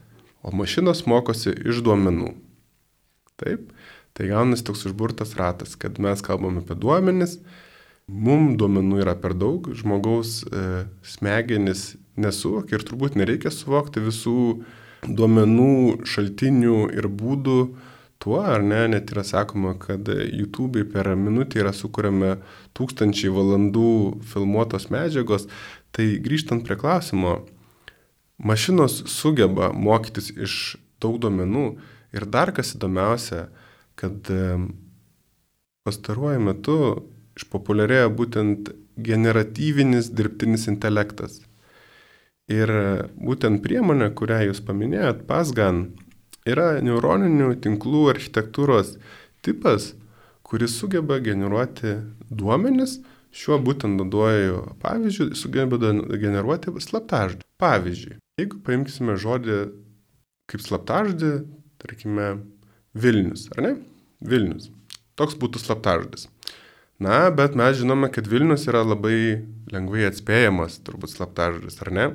o 0.42 0.58
mašinos 0.58 1.06
mokosi 1.06 1.54
iš 1.54 1.86
duomenų. 1.86 2.34
Taip, 3.38 3.70
tai 4.14 4.30
gaunasi 4.30 4.66
toks 4.68 4.86
užburtas 4.90 5.36
ratas, 5.40 5.76
kad 5.80 6.00
mes 6.02 6.22
kalbame 6.26 6.62
apie 6.62 6.78
duomenis, 6.78 7.40
mums 8.08 8.58
duomenų 8.60 9.02
yra 9.02 9.16
per 9.20 9.34
daug, 9.38 9.72
žmogaus 9.78 10.42
e, 10.46 10.86
smegenis 11.08 11.94
nesuvokia 12.20 12.78
ir 12.78 12.86
turbūt 12.86 13.18
nereikia 13.18 13.52
suvokti 13.54 14.04
visų 14.04 14.38
duomenų 15.08 16.04
šaltinių 16.08 16.78
ir 16.94 17.10
būdų, 17.10 17.58
tuo, 18.24 18.38
ar 18.40 18.64
ne, 18.64 18.86
net 18.94 19.12
yra 19.12 19.26
sakoma, 19.28 19.74
kad 19.80 20.08
YouTube 20.08 20.86
per 20.94 21.10
minutę 21.20 21.60
yra 21.60 21.74
sukūrėme 21.76 22.38
tūkstančiai 22.78 23.34
valandų 23.34 23.90
filmuotos 24.32 24.88
medžiagos, 24.94 25.50
tai 25.92 26.14
grįžtant 26.24 26.64
prie 26.64 26.78
klausimo, 26.80 27.42
mašinos 28.38 29.02
sugeba 29.12 29.74
mokytis 29.76 30.32
iš 30.32 30.78
daug 31.04 31.20
duomenų 31.20 31.66
ir 32.16 32.28
dar 32.30 32.54
kas 32.56 32.76
įdomiausia, 32.78 33.50
kad 34.00 34.30
pastaruoju 35.84 36.44
metu 36.44 36.78
išpopuliarėjo 37.40 38.12
būtent 38.18 38.72
generatyvinis 38.98 40.12
dirbtinis 40.14 40.68
intelektas. 40.70 41.42
Ir 42.52 42.70
būtent 43.16 43.64
priemonė, 43.64 44.12
kurią 44.18 44.42
jūs 44.50 44.60
paminėjot, 44.68 45.24
PASGAN, 45.30 45.86
yra 46.50 46.82
neuroninių 46.84 47.54
tinklų 47.64 48.10
architektūros 48.14 48.98
tipas, 49.46 49.94
kuris 50.44 50.76
sugeba 50.78 51.20
generuoti 51.24 51.96
duomenis, 52.30 53.00
šiuo 53.34 53.58
būtent 53.64 54.04
duoju 54.14 54.76
pavyzdžiui, 54.84 55.34
sugeba 55.40 55.80
generuoti 55.80 56.74
slaptažodį. 56.84 57.48
Pavyzdžiui, 57.64 58.20
jeigu 58.38 58.60
paimkime 58.66 59.16
žodį 59.18 59.60
kaip 60.52 60.62
slaptažodį, 60.62 61.32
tarkime, 61.82 62.28
Vilnius, 62.94 63.48
ar 63.56 63.66
ne? 63.66 63.74
Vilnius. 64.22 64.70
Toks 65.18 65.38
būtų 65.40 65.62
slaptažodis. 65.62 66.28
Na, 67.02 67.28
bet 67.34 67.58
mes 67.58 67.78
žinome, 67.80 68.08
kad 68.14 68.28
Vilnius 68.30 68.68
yra 68.70 68.84
labai 68.86 69.44
lengvai 69.74 70.06
atspėjamas, 70.08 70.80
turbūt 70.86 71.16
slaptažodis, 71.16 71.80
ar 71.84 71.92
ne? 71.94 72.06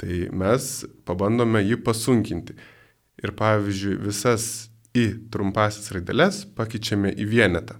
Tai 0.00 0.14
mes 0.34 0.70
pabandome 1.06 1.62
jį 1.62 1.78
pasunkinti. 1.84 2.56
Ir 3.22 3.32
pavyzdžiui, 3.38 3.98
visas 4.02 4.68
į 4.96 5.04
trumpasis 5.32 5.92
raideles 5.94 6.42
pakeičiame 6.56 7.12
į 7.14 7.28
vienetą. 7.30 7.76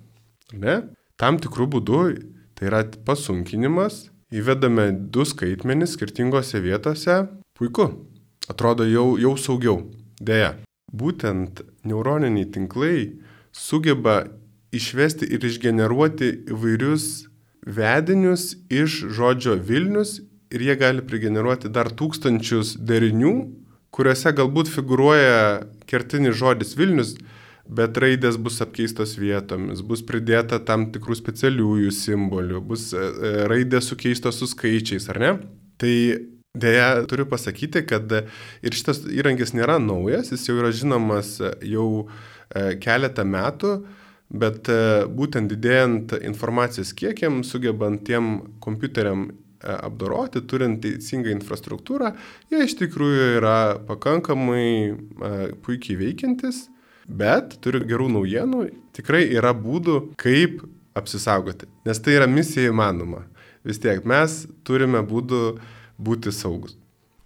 Ne? 0.54 0.76
Tam 1.20 1.38
tikrų 1.42 1.68
būdų 1.76 2.02
tai 2.54 2.68
yra 2.68 2.82
pasunkinimas, 3.06 4.08
įvedame 4.34 4.90
du 5.14 5.26
skaitmenis 5.26 5.96
skirtingose 5.96 6.60
vietose, 6.62 7.24
puiku, 7.58 7.88
atrodo 8.50 8.86
jau, 8.86 9.14
jau 9.18 9.34
saugiau. 9.38 9.80
Deja, 10.22 10.54
būtent 10.94 11.62
neuroniniai 11.86 12.48
tinklai 12.54 12.96
sugeba 13.54 14.24
išvesti 14.74 15.28
ir 15.34 15.44
išgeneruoti 15.46 16.30
įvairius 16.54 17.08
vedinius 17.64 18.54
iš 18.70 19.04
žodžio 19.16 19.56
Vilnius 19.68 20.18
ir 20.54 20.62
jie 20.62 20.76
gali 20.78 21.02
prigeneruoti 21.02 21.70
dar 21.72 21.90
tūkstančius 21.90 22.76
derinių, 22.78 23.34
kuriuose 23.94 24.34
galbūt 24.36 24.70
figuruoja 24.70 25.64
kertinis 25.90 26.36
žodis 26.38 26.74
Vilnius, 26.78 27.14
bet 27.64 27.96
raidės 27.98 28.36
bus 28.36 28.60
apkeistos 28.60 29.16
vietomis, 29.16 29.80
bus 29.80 30.02
pridėta 30.04 30.60
tam 30.68 30.90
tikrų 30.92 31.16
specialiųjų 31.16 31.94
simbolių, 31.96 32.60
bus 32.60 32.90
e, 32.92 33.00
e, 33.00 33.34
raidės 33.50 33.88
sukeistos 33.90 34.38
su 34.40 34.50
skaičiais, 34.50 35.08
ar 35.14 35.20
ne? 35.22 35.32
Tai 35.80 35.94
dėja 36.58 37.04
turiu 37.10 37.26
pasakyti, 37.30 37.84
kad 37.88 38.10
ir 38.14 38.76
šitas 38.76 39.02
įrankis 39.10 39.54
nėra 39.56 39.80
naujas, 39.82 40.32
jis 40.32 40.48
jau 40.48 40.58
yra 40.60 40.72
žinomas 40.74 41.36
jau 41.66 41.88
e, 42.04 42.74
keletą 42.82 43.26
metų, 43.28 43.76
bet 44.34 44.66
būtent 45.14 45.52
didėjant 45.52 46.16
informacijos 46.24 46.94
kiekiam, 46.96 47.42
sugebant 47.46 48.00
tiem 48.08 48.56
kompiuteriam 48.64 49.28
apdoroti, 49.62 50.42
turint 50.48 50.80
teisingą 50.82 51.30
infrastruktūrą, 51.36 52.10
jie 52.50 52.64
iš 52.64 52.74
tikrųjų 52.80 53.28
yra 53.38 53.58
pakankamai 53.86 55.54
puikiai 55.62 56.00
veikiantis 56.00 56.64
Bet 57.08 57.58
turiu 57.60 57.82
gerų 57.84 58.08
naujienų, 58.14 58.64
tikrai 58.96 59.26
yra 59.36 59.52
būdų, 59.56 60.16
kaip 60.20 60.62
apsisaugoti, 60.96 61.68
nes 61.84 62.00
tai 62.00 62.16
yra 62.16 62.28
misija 62.30 62.72
įmanoma. 62.72 63.26
Vis 63.64 63.80
tiek 63.80 64.04
mes 64.08 64.44
turime 64.64 65.02
būdų 65.04 65.58
būti 65.98 66.32
saugus. 66.34 66.76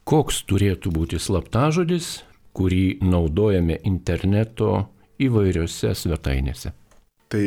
Koks 0.09 0.43
turėtų 0.49 0.93
būti 0.95 1.19
slaptažodis, 1.21 2.23
kurį 2.57 2.99
naudojame 3.05 3.77
interneto 3.87 4.89
įvairiose 5.21 5.93
svetainėse? 5.95 6.73
Tai 7.29 7.43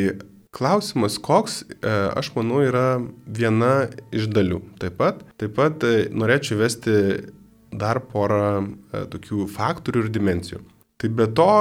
klausimas, 0.52 1.18
koks, 1.18 1.62
e, 1.64 1.92
aš 2.20 2.34
manau, 2.36 2.62
yra 2.64 3.02
viena 3.26 3.88
iš 4.14 4.28
dalių. 4.32 4.62
Taip 4.82 4.98
pat, 5.00 5.24
taip 5.42 5.56
pat 5.58 5.84
e, 5.88 6.10
norėčiau 6.12 6.60
vesti 6.62 6.96
dar 7.72 8.02
porą 8.12 8.44
e, 8.62 9.06
tokių 9.14 9.48
faktorių 9.52 10.06
ir 10.06 10.12
dimensijų. 10.14 10.62
Tai 11.02 11.12
be 11.18 11.28
to, 11.40 11.54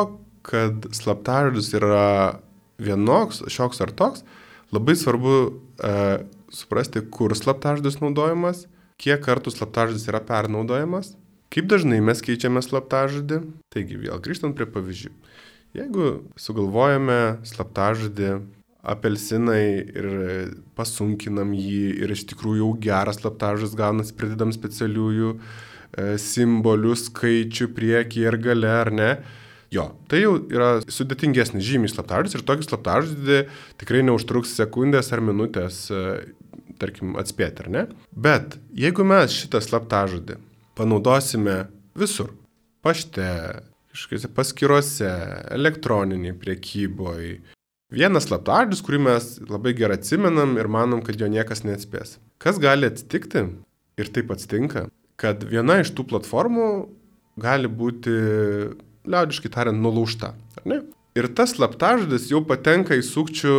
kad 0.46 0.90
slaptažodis 0.96 1.70
yra 1.78 2.40
vienoks, 2.80 3.44
šioks 3.48 3.80
ar 3.84 3.94
toks, 3.96 4.24
labai 4.72 4.96
svarbu 4.96 5.34
suprasti, 6.52 7.02
kur 7.12 7.32
slaptažodis 7.36 7.98
naudojamas, 8.00 8.64
kiek 9.00 9.22
kartų 9.24 9.52
slaptažodis 9.54 10.06
yra 10.10 10.20
pernaudojamas, 10.24 11.14
kaip 11.52 11.68
dažnai 11.70 12.00
mes 12.04 12.20
keičiame 12.24 12.62
slaptažodį. 12.64 13.42
Taigi 13.72 13.98
vėl 14.00 14.20
grįžtant 14.22 14.56
prie 14.58 14.68
pavyzdžių. 14.70 15.12
Jeigu 15.78 16.06
sugalvojame 16.40 17.40
slaptažodį 17.46 18.32
apelsinai 18.90 19.64
ir 19.92 20.08
pasunkinam 20.78 21.52
jį 21.54 22.00
ir 22.00 22.14
iš 22.14 22.24
tikrųjų 22.32 22.62
jau 22.62 22.70
geras 22.86 23.20
slaptažodis 23.20 23.76
gaunasi, 23.78 24.16
pridedam 24.16 24.54
specialiųjų 24.56 25.34
e, 25.36 26.16
simbolių, 26.20 26.96
skaičių 26.96 27.68
priekį 27.76 28.24
ir 28.24 28.38
gale, 28.48 28.72
ar 28.80 28.92
ne, 28.94 29.12
Jo, 29.70 29.84
tai 30.10 30.24
jau 30.24 30.32
yra 30.50 30.80
sudėtingesnis 30.90 31.62
žymiai 31.62 31.92
slaptažodis 31.92 32.34
ir 32.34 32.42
tokį 32.42 32.64
slaptažodį 32.66 33.36
tikrai 33.78 34.00
neužtruks 34.02 34.56
sekundės 34.58 35.12
ar 35.14 35.22
minutės, 35.22 35.84
e, 35.94 36.00
tarkim, 36.80 37.14
atspėti, 37.20 37.64
ar 37.64 37.70
ne? 37.70 37.86
Bet 38.10 38.58
jeigu 38.76 39.04
mes 39.06 39.34
šitą 39.36 39.60
slaptažodį 39.64 40.38
panaudosime 40.78 41.68
visur- 41.98 42.32
pašte, 42.84 43.26
kažkokiose 43.92 44.34
paskiruose, 44.34 45.10
elektroniniai 45.52 46.34
priekyboje, 46.34 47.40
vienas 47.92 48.28
slaptažodis, 48.28 48.82
kurį 48.82 49.00
mes 49.06 49.40
labai 49.50 49.74
gerai 49.74 49.98
atsimenam 49.98 50.56
ir 50.56 50.68
manom, 50.68 51.02
kad 51.04 51.18
jo 51.18 51.26
niekas 51.26 51.64
neatspės. 51.66 52.18
Kas 52.38 52.58
gali 52.58 52.86
atsitikti, 52.86 53.48
ir 54.00 54.08
taip 54.14 54.30
atsitinka, 54.32 54.88
kad 55.20 55.44
viena 55.44 55.80
iš 55.82 55.92
tų 55.96 56.06
platformų 56.12 56.70
gali 57.40 57.68
būti 57.68 58.14
liaudiškai 59.10 59.52
tariant, 59.52 59.80
nulaužta. 59.80 60.34
Ir 61.18 61.28
tas 61.34 61.54
slaptažodis 61.56 62.30
jau 62.30 62.42
patenka 62.46 62.94
į 62.94 63.04
sukčių 63.04 63.56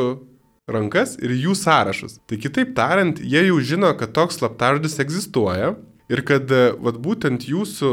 rankas 0.69 1.15
ir 1.21 1.33
jų 1.33 1.55
sąrašus. 1.57 2.19
Tai 2.27 2.37
kitaip 2.41 2.75
tariant, 2.77 3.19
jie 3.19 3.45
jau 3.47 3.61
žino, 3.65 3.91
kad 3.97 4.13
toks 4.15 4.39
slaptažodis 4.39 4.99
egzistuoja 5.01 5.73
ir 6.11 6.23
kad 6.27 6.51
vat, 6.83 6.99
būtent 7.01 7.47
jūsų 7.47 7.91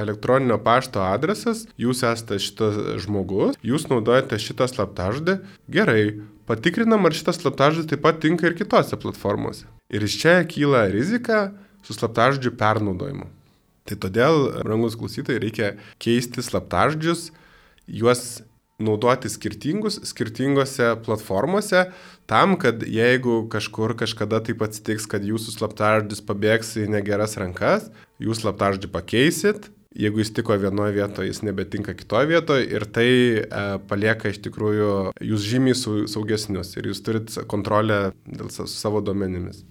elektroninio 0.00 0.58
pašto 0.64 1.02
adresas, 1.04 1.66
jūs 1.80 2.02
esate 2.06 2.40
šitas 2.42 2.78
žmogus, 3.04 3.58
jūs 3.62 3.88
naudojate 3.92 4.40
šitą 4.40 4.68
slaptažodį, 4.70 5.38
gerai, 5.70 6.02
patikrinam, 6.48 7.06
ar 7.06 7.16
šitas 7.16 7.42
slaptažodis 7.42 7.90
taip 7.90 8.04
pat 8.06 8.22
tinka 8.24 8.48
ir 8.48 8.56
kitose 8.58 8.98
platformose. 9.00 9.68
Ir 9.92 10.04
iš 10.04 10.20
čia 10.22 10.38
kyla 10.48 10.86
rizika 10.92 11.50
su 11.84 11.96
slaptažodžiu 11.96 12.56
pernaudojimu. 12.58 13.28
Tai 13.88 13.96
todėl, 13.96 14.42
rangus 14.68 14.98
klausytojai, 15.00 15.40
reikia 15.40 15.68
keisti 16.02 16.44
slaptažodžius, 16.44 17.30
juos 17.88 18.42
naudoti 18.78 19.28
skirtingus, 19.28 19.98
skirtingose 20.06 20.92
platformose, 21.04 21.88
tam, 22.30 22.54
kad 22.60 22.84
jeigu 22.86 23.40
kažkur 23.50 23.96
kažkada 23.98 24.38
taip 24.46 24.62
atsitiks, 24.62 25.08
kad 25.10 25.24
jūsų 25.26 25.56
slaptažodis 25.56 26.22
pabėgs 26.22 26.76
į 26.78 26.86
negeras 26.94 27.34
rankas, 27.40 27.88
jūs 28.22 28.44
slaptažodį 28.44 28.90
pakeisit, 28.94 29.70
jeigu 29.98 30.22
jis 30.22 30.30
tiko 30.36 30.54
vienoje 30.62 30.94
vietoje, 30.94 31.32
jis 31.32 31.42
nebetinka 31.42 31.96
kitoje 31.98 32.30
vietoje 32.30 32.68
ir 32.70 32.86
tai 32.86 33.08
e, 33.08 33.64
palieka 33.90 34.30
iš 34.30 34.38
tikrųjų 34.46 34.92
jūs 35.26 35.48
žymiai 35.48 35.78
saugesnius 36.12 36.76
ir 36.78 36.92
jūs 36.92 37.02
turit 37.02 37.34
kontrolę 37.50 38.12
dėl 38.26 38.52
savo 38.52 39.02
duomenimis. 39.02 39.64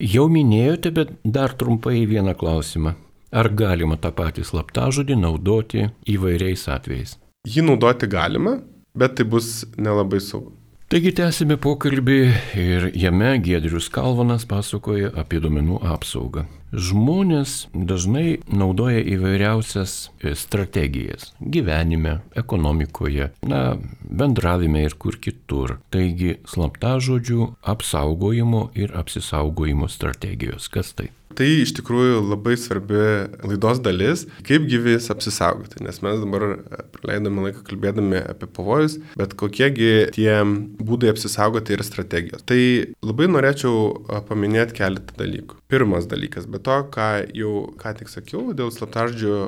Jau 0.00 0.28
minėjote, 0.32 0.92
bet 0.96 1.16
dar 1.24 1.56
trumpai 1.56 2.04
vieną 2.08 2.36
klausimą. 2.36 2.94
Ar 3.30 3.46
galima 3.54 3.96
tą 4.00 4.10
patį 4.16 4.44
slaptažodį 4.48 5.16
naudoti 5.20 5.88
įvairiais 6.08 6.64
atvejais? 6.72 7.16
Jį 7.48 7.62
naudoti 7.64 8.04
galima, 8.04 8.58
bet 8.92 9.14
tai 9.16 9.24
bus 9.24 9.62
nelabai 9.80 10.20
saugu. 10.20 10.52
Taigi 10.90 11.12
tęsime 11.16 11.54
pokalbį 11.62 12.16
ir 12.58 12.88
jame 12.98 13.30
Gedrius 13.40 13.86
Kalvanas 13.94 14.42
pasakoja 14.50 15.12
apie 15.22 15.38
duomenų 15.40 15.78
apsaugą. 15.86 16.42
Žmonės 16.74 17.54
dažnai 17.72 18.40
naudoja 18.50 19.00
įvairiausias 19.14 19.94
strategijas 20.42 21.30
gyvenime, 21.40 22.18
ekonomikoje, 22.42 23.30
na, 23.46 23.62
bendravime 24.02 24.82
ir 24.84 24.98
kur 24.98 25.16
kitur. 25.22 25.78
Taigi 25.94 26.36
slaptažodžių 26.50 27.48
apsaugojimo 27.72 28.66
ir 28.74 28.92
apsisaugojimo 29.00 29.88
strategijos. 29.88 30.68
Kas 30.68 30.92
tai? 30.98 31.08
Tai 31.38 31.46
iš 31.46 31.72
tikrųjų 31.78 32.20
labai 32.26 32.56
svarbi 32.58 33.00
laidos 33.46 33.78
dalis, 33.84 34.24
kaip 34.46 34.64
gyvis 34.68 35.06
apsisaugoti, 35.12 35.78
nes 35.86 36.00
mes 36.04 36.18
dabar 36.20 36.56
praleidome 36.96 37.44
laiką 37.46 37.62
kalbėdami 37.68 38.18
apie 38.32 38.48
pavojus, 38.50 38.98
bet 39.16 39.36
kokiegi 39.38 40.10
tie 40.16 40.40
būdai 40.44 41.12
apsisaugoti 41.12 41.76
ir 41.76 41.84
strategijos. 41.86 42.42
Tai 42.48 42.58
labai 43.06 43.30
norėčiau 43.30 44.24
paminėti 44.28 44.76
keletą 44.80 45.16
dalykų. 45.20 45.60
Pirmas 45.70 46.10
dalykas, 46.10 46.48
be 46.50 46.60
to, 46.66 46.80
ką 46.92 47.08
jau 47.38 47.54
ką 47.80 47.94
tik 48.00 48.10
sakiau, 48.12 48.50
dėl 48.56 48.74
slaptažodžių 48.74 49.38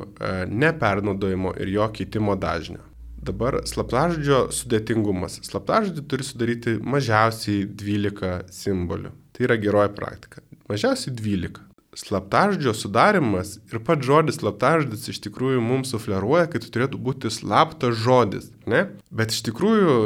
nepernaudojimo 0.53 1.57
ir 1.61 1.75
jo 1.75 1.91
keitimo 1.99 2.39
dažnio. 2.39 2.81
Dabar 3.23 3.61
slaptažodžio 3.71 4.49
sudėtingumas. 4.55 5.41
Slaptažodį 5.47 6.07
turi 6.11 6.27
sudaryti 6.27 6.79
mažiausiai 6.83 7.67
12 7.67 8.49
simbolių. 8.55 9.13
Tai 9.33 9.47
yra 9.47 9.59
geroji 9.63 9.93
praktika. 9.99 10.43
Mažiausiai 10.71 11.15
12 11.15 11.72
slaptažodžio 11.97 12.73
sudarimas 12.75 13.59
ir 13.73 13.83
pats 13.85 14.07
žodis 14.07 14.39
slaptažodis 14.41 15.11
iš 15.13 15.21
tikrųjų 15.27 15.61
mums 15.61 15.93
sufleruoja, 15.93 16.49
kad 16.49 16.65
turėtų 16.65 17.01
būti 17.01 17.31
slaptas 17.33 17.99
žodis, 18.01 18.49
ne? 18.67 18.87
Bet 19.13 19.35
iš 19.35 19.43
tikrųjų 19.51 19.97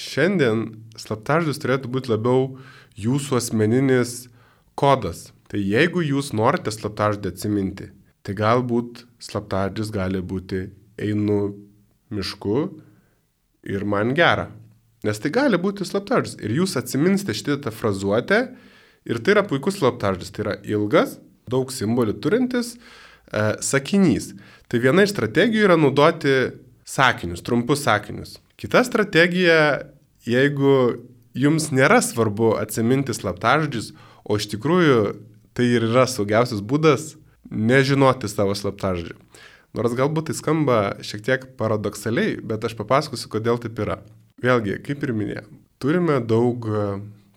šiandien 0.00 0.64
slaptažodis 0.96 1.60
turėtų 1.60 1.92
būti 1.92 2.12
labiau 2.14 2.56
jūsų 2.96 3.40
asmeninis 3.40 4.26
kodas. 4.78 5.30
Tai 5.46 5.60
jeigu 5.60 6.02
jūs 6.02 6.32
norite 6.34 6.72
slaptažodį 6.74 7.30
atsiminti, 7.30 7.90
tai 8.26 8.34
galbūt 8.34 9.04
slaptažodis 9.22 9.92
gali 9.94 10.22
būti 10.24 10.66
einu 10.98 11.52
mišku 12.10 12.56
ir 13.66 13.84
man 13.84 14.14
gera. 14.16 14.48
Nes 15.06 15.20
tai 15.22 15.30
gali 15.30 15.60
būti 15.60 15.86
slaptažodis. 15.86 16.38
Ir 16.40 16.56
jūs 16.56 16.74
atsiminsite 16.80 17.36
šitą 17.36 17.70
frazuotę 17.70 18.40
ir 19.06 19.20
tai 19.20 19.36
yra 19.36 19.44
puikus 19.46 19.78
slaptažodis. 19.78 20.32
Tai 20.34 20.46
yra 20.46 20.56
ilgas, 20.66 21.18
daug 21.50 21.72
simbolių 21.72 22.16
turintis 22.22 22.74
e, 22.76 23.56
sakinys. 23.62 24.32
Tai 24.66 24.80
viena 24.82 25.04
iš 25.06 25.14
strategijų 25.14 25.68
yra 25.68 25.76
naudoti 25.78 26.34
sakinius, 26.86 27.44
trumpus 27.46 27.84
sakinius. 27.86 28.38
Kita 28.58 28.82
strategija, 28.86 29.86
jeigu 30.26 31.02
jums 31.36 31.70
nėra 31.74 32.00
svarbu 32.02 32.54
atsiminti 32.60 33.14
slaptažodžius, 33.14 33.92
o 34.26 34.38
iš 34.40 34.48
tikrųjų 34.54 35.00
tai 35.56 35.68
ir 35.76 35.86
yra 35.86 36.06
saugiausias 36.10 36.62
būdas 36.64 37.14
nežinoti 37.50 38.30
savo 38.30 38.56
slaptažodžių. 38.58 39.16
Nors 39.76 39.92
galbūt 39.96 40.30
tai 40.30 40.36
skamba 40.38 40.78
šiek 41.04 41.22
tiek 41.26 41.44
paradoksaliai, 41.58 42.38
bet 42.40 42.64
aš 42.64 42.74
papasakosiu, 42.78 43.28
kodėl 43.32 43.60
taip 43.60 43.76
yra. 43.84 44.00
Vėlgi, 44.42 44.78
kaip 44.84 45.04
ir 45.04 45.12
minėjau, 45.16 45.44
turime 45.82 46.18
daug 46.24 46.64
e, 46.68 46.86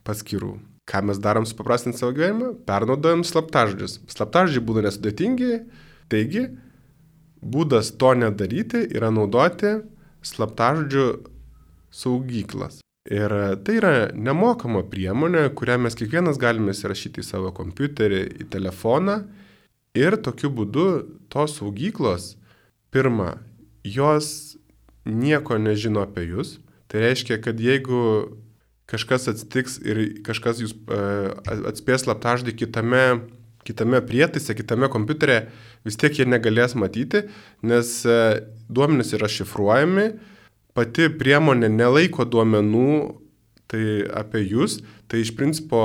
paskirų. 0.08 0.56
Ką 0.90 1.04
mes 1.06 1.20
darom 1.22 1.46
supaprastinti 1.46 2.02
savo 2.02 2.16
gyvenimą? 2.18 2.56
Pernaudojam 2.66 3.22
slaptažodžius. 3.28 4.00
Slaptažodžiai 4.10 4.66
būna 4.66 4.88
nesudėtingi, 4.88 5.60
taigi 6.10 6.48
būdas 7.40 7.94
to 8.02 8.16
nedaryti 8.18 8.88
yra 8.98 9.12
naudoti 9.14 9.78
slaptažodžių 10.26 11.06
saugyklas. 11.94 12.82
Ir 13.10 13.34
tai 13.66 13.78
yra 13.80 13.92
nemokama 14.14 14.84
priemonė, 14.90 15.48
kurią 15.58 15.80
mes 15.86 15.96
kiekvienas 15.98 16.38
galime 16.42 16.76
įsirašyti 16.76 17.24
į 17.24 17.26
savo 17.26 17.54
kompiuterį, 17.56 18.20
į 18.44 18.50
telefoną. 18.54 19.22
Ir 19.98 20.18
tokiu 20.22 20.52
būdu 20.54 20.86
tos 21.34 21.56
saugyklos, 21.58 22.36
pirma, 22.94 23.40
jos 23.82 24.58
nieko 25.06 25.58
nežino 25.58 26.04
apie 26.06 26.28
jūs. 26.30 26.58
Tai 26.90 27.02
reiškia, 27.06 27.40
kad 27.42 27.58
jeigu 27.62 28.02
kažkas 28.90 29.30
atsitiks 29.32 29.78
ir 29.86 30.02
kažkas 30.26 30.64
jūs 30.64 30.74
e, 30.74 31.00
atspės 31.70 32.06
slaptažodį 32.06 32.56
kitame, 32.64 33.04
kitame 33.68 34.02
prietaise, 34.06 34.56
kitame 34.58 34.90
kompiuterė, 34.92 35.44
vis 35.86 36.00
tiek 36.00 36.18
jie 36.18 36.28
negalės 36.28 36.76
matyti, 36.80 37.28
nes 37.62 37.94
e, 38.10 38.20
duomenys 38.70 39.14
yra 39.18 39.30
šifruojami, 39.32 40.12
pati 40.78 41.10
priemonė 41.22 41.70
nelaiko 41.74 42.26
duomenų 42.26 42.92
tai 43.70 43.84
apie 44.18 44.42
jūs, 44.50 44.80
tai 45.10 45.22
iš 45.22 45.36
principo 45.38 45.82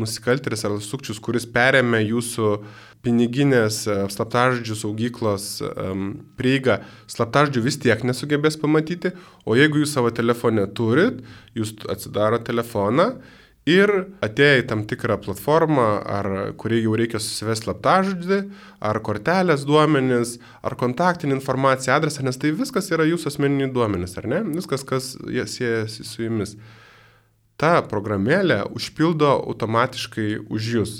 nusikaltėlis 0.00 0.64
ar 0.64 0.78
sukčius, 0.84 1.20
kuris 1.20 1.44
perėmė 1.52 2.00
jūsų 2.06 2.52
piniginės 3.06 3.84
e, 3.86 3.96
slaptažodžių 4.12 4.76
saugyklos 4.80 5.46
um, 5.62 6.10
prieigą, 6.38 6.80
slaptažodžių 7.10 7.64
vis 7.64 7.80
tiek 7.82 8.02
nesugebės 8.06 8.58
pamatyti, 8.60 9.14
o 9.46 9.56
jeigu 9.58 9.82
jūs 9.82 9.94
savo 9.96 10.10
telefone 10.14 10.66
turit, 10.76 11.22
jūs 11.56 11.76
atsidaro 11.92 12.42
telefoną 12.42 13.12
ir 13.66 13.90
atėję 14.22 14.60
į 14.62 14.66
tam 14.70 14.84
tikrą 14.86 15.18
platformą, 15.24 15.86
ar 16.06 16.30
kurį 16.58 16.84
jau 16.84 16.94
reikia 16.98 17.20
susivesti 17.22 17.66
slaptažodį, 17.66 18.40
ar 18.78 19.00
kortelės 19.06 19.66
duomenis, 19.66 20.36
ar 20.62 20.78
kontaktinį 20.78 21.38
informaciją, 21.40 21.96
adresą, 21.98 22.22
nes 22.26 22.38
tai 22.38 22.54
viskas 22.54 22.92
yra 22.94 23.08
jūsų 23.08 23.32
asmeniniai 23.32 23.72
duomenis, 23.74 24.14
ar 24.20 24.30
ne? 24.30 24.44
Viskas, 24.54 24.86
kas 24.86 25.14
siejasi 25.16 26.06
su 26.06 26.26
jumis. 26.26 26.54
Ta 27.58 27.80
programėlė 27.88 28.66
užpildo 28.76 29.32
automatiškai 29.40 30.30
už 30.52 30.72
jūs 30.76 30.96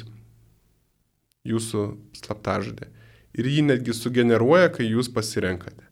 jūsų 1.46 1.87
slaptažodį. 2.20 2.88
Ir 3.37 3.50
jį 3.52 3.66
netgi 3.68 3.94
sugeneruoja, 3.96 4.70
kai 4.72 4.88
jūs 4.88 5.11
pasirenkate. 5.12 5.85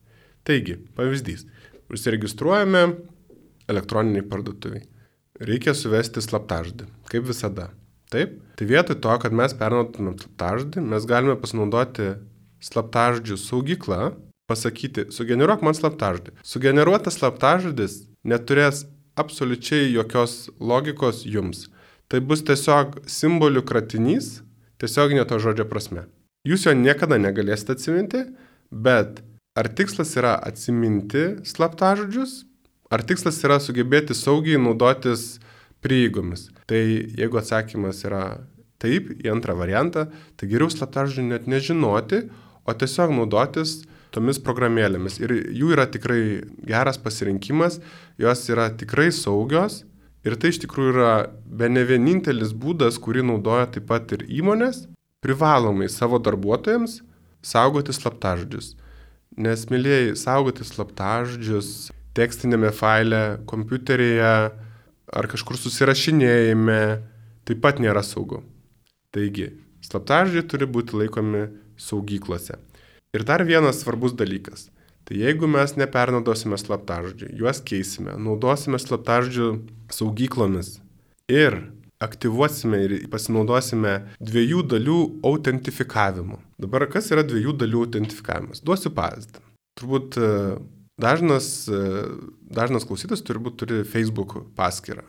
Taigi, 0.45 0.79
pavyzdys. 0.97 1.45
Užsiregistruojame 1.93 2.87
elektroniniai 3.69 4.25
parduotuviai 4.29 4.87
reikia 5.43 5.75
suvesti 5.75 6.23
slaptažodį, 6.23 6.87
kaip 7.11 7.27
visada. 7.27 7.71
Taip? 8.13 8.37
Tai 8.59 8.67
vietoj 8.69 8.99
to, 9.03 9.15
kad 9.23 9.35
mes 9.35 9.55
pernaudotumėm 9.59 10.19
slaptažodį, 10.21 10.83
mes 10.93 11.07
galime 11.11 11.35
pasinaudoti 11.41 12.15
slaptažodžių 12.65 13.39
saugyklą, 13.41 14.13
pasakyti, 14.51 15.09
sugeneruok 15.15 15.65
man 15.67 15.77
slaptažodį. 15.77 16.37
Sugeneruotas 16.47 17.19
slaptažodis 17.19 18.05
neturės 18.25 18.85
absoliučiai 19.19 19.91
jokios 19.93 20.51
logikos 20.61 21.25
jums. 21.27 21.69
Tai 22.09 22.21
bus 22.21 22.45
tiesiog 22.47 23.01
simbolių 23.11 23.65
kratinys, 23.67 24.43
tiesioginė 24.83 25.27
to 25.29 25.39
žodžio 25.43 25.69
prasme. 25.71 26.09
Jūs 26.45 26.67
jo 26.67 26.75
niekada 26.77 27.17
negalėsite 27.21 27.77
atsiminti, 27.77 28.25
bet 28.71 29.23
ar 29.57 29.71
tikslas 29.73 30.13
yra 30.21 30.35
atsiminti 30.45 31.45
slaptažodžius, 31.47 32.43
Ar 32.95 33.03
tikslas 33.03 33.41
yra 33.43 33.57
sugebėti 33.63 34.15
saugiai 34.15 34.61
naudotis 34.61 35.39
prieigomis? 35.83 36.51
Tai 36.69 36.79
jeigu 36.79 37.41
atsakymas 37.41 38.05
yra 38.07 38.25
taip, 38.83 39.09
į 39.25 39.33
antrą 39.33 39.57
variantą, 39.59 40.07
tai 40.37 40.49
geriau 40.51 40.71
slaptažodžių 40.71 41.25
net 41.31 41.49
nežinoti, 41.51 42.27
o 42.65 42.75
tiesiog 42.77 43.15
naudotis 43.17 43.81
tomis 44.15 44.39
programėlėmis. 44.39 45.17
Ir 45.25 45.33
jų 45.57 45.73
yra 45.75 45.89
tikrai 45.91 46.21
geras 46.69 47.01
pasirinkimas, 47.03 47.81
jos 48.21 48.45
yra 48.53 48.69
tikrai 48.71 49.09
saugios 49.17 49.83
ir 50.25 50.37
tai 50.41 50.53
iš 50.53 50.63
tikrųjų 50.65 50.95
yra 50.95 51.15
be 51.45 51.69
ne 51.73 51.85
vienintelis 51.89 52.55
būdas, 52.57 52.99
kurį 53.03 53.27
naudoja 53.31 53.69
taip 53.75 53.89
pat 53.91 54.13
ir 54.17 54.25
įmonės, 54.29 54.87
privalomai 55.25 55.89
savo 55.93 56.21
darbuotojams 56.21 57.01
saugoti 57.45 57.95
slaptažodžius. 57.97 58.75
Nes, 59.41 59.67
mėlyjei, 59.71 60.15
saugoti 60.19 60.67
slaptažodžius 60.67 61.91
tekstinėme 62.15 62.71
faile, 62.75 63.41
kompiuteryje 63.51 64.35
ar 65.15 65.29
kažkur 65.31 65.59
susirašinėjime 65.59 66.81
taip 67.45 67.61
pat 67.65 67.83
nėra 67.83 68.05
saugu. 68.07 68.43
Taigi, 69.15 69.51
slaptažodžiai 69.85 70.47
turi 70.51 70.69
būti 70.71 70.97
laikomi 71.03 71.49
saugyklose. 71.81 72.57
Ir 73.15 73.27
dar 73.27 73.45
vienas 73.47 73.83
svarbus 73.83 74.15
dalykas. 74.19 74.69
Tai 75.05 75.19
jeigu 75.21 75.47
mes 75.51 75.75
nepernaudosime 75.77 76.57
slaptažodžių, 76.57 77.29
juos 77.37 77.61
keisime, 77.61 78.15
naudosime 78.17 78.81
slaptažodžių 78.81 79.49
saugyklomis 79.95 80.79
ir 81.31 81.59
aktyvuosime 82.05 82.83
ir 82.85 82.95
pasinaudosime 83.13 83.95
dviejų 84.21 84.65
dalių 84.75 85.01
autentifikavimu. 85.25 86.39
Dabar 86.61 86.89
kas 86.93 87.09
yra 87.15 87.25
dviejų 87.25 87.57
dalių 87.63 87.87
autentifikavimas? 87.87 88.61
Duosiu 88.67 88.93
pavyzdį. 88.95 89.41
Turbūt 89.79 90.19
Dažnas, 91.01 91.67
e, 91.67 91.81
dažnas 92.55 92.87
klausytas 92.87 93.25
turbūt 93.27 93.59
turi 93.59 93.83
Facebook 93.83 94.37
paskyrą. 94.55 95.03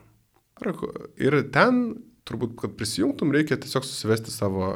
Ir 1.21 1.38
ten, 1.54 1.82
turbūt, 2.26 2.56
kad 2.58 2.74
prisijungtum, 2.80 3.34
reikia 3.36 3.60
tiesiog 3.62 3.86
susivesti 3.86 4.34
savo 4.34 4.71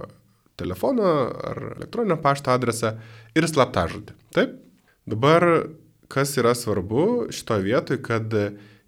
telefoną 0.59 1.11
ar 1.49 1.61
elektroninio 1.77 2.19
pašto 2.21 2.53
adresą 2.53 2.97
ir 3.33 3.47
slaptažodį. 3.49 4.13
Taip? 4.35 4.59
Dabar, 5.09 5.47
kas 6.11 6.35
yra 6.37 6.53
svarbu 6.53 7.31
šitoje 7.33 7.65
vietoje, 7.65 8.01
kad 8.05 8.35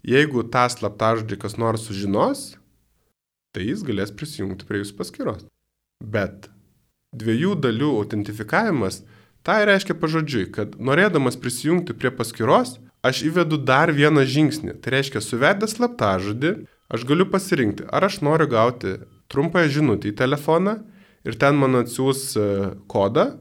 jeigu 0.06 0.44
tą 0.52 0.66
slaptažodį 0.72 1.38
kas 1.42 1.58
nors 1.60 1.86
sužinos, 1.88 2.52
tai 3.52 3.68
jis 3.68 3.84
galės 3.86 4.14
prisijungti 4.14 4.68
prie 4.68 4.82
jūsų 4.82 4.98
paskyros. 4.98 5.48
Bet 6.02 6.48
dviejų 7.12 7.56
dalių 7.62 7.90
autentifikavimas 8.00 9.02
Tai 9.42 9.64
reiškia 9.66 9.96
pažodžiui, 9.98 10.44
kad 10.54 10.76
norėdamas 10.78 11.34
prisijungti 11.42 11.96
prie 11.98 12.12
paskyros, 12.14 12.76
aš 13.02 13.24
įvedu 13.26 13.58
dar 13.58 13.90
vieną 13.90 14.22
žingsnį. 14.22 14.76
Tai 14.78 14.92
reiškia, 14.94 15.18
suvedęs 15.18 15.74
slaptažodį, 15.74 16.52
aš 16.94 17.06
galiu 17.08 17.26
pasirinkti, 17.30 17.88
ar 17.90 18.06
aš 18.06 18.20
noriu 18.22 18.46
gauti 18.52 19.00
trumpąją 19.32 19.72
žinutę 19.78 20.12
į 20.12 20.14
telefoną 20.20 20.76
ir 21.26 21.38
ten 21.42 21.58
man 21.58 21.80
atsiūs 21.80 22.22
e, 22.38 22.44
kodą, 22.86 23.32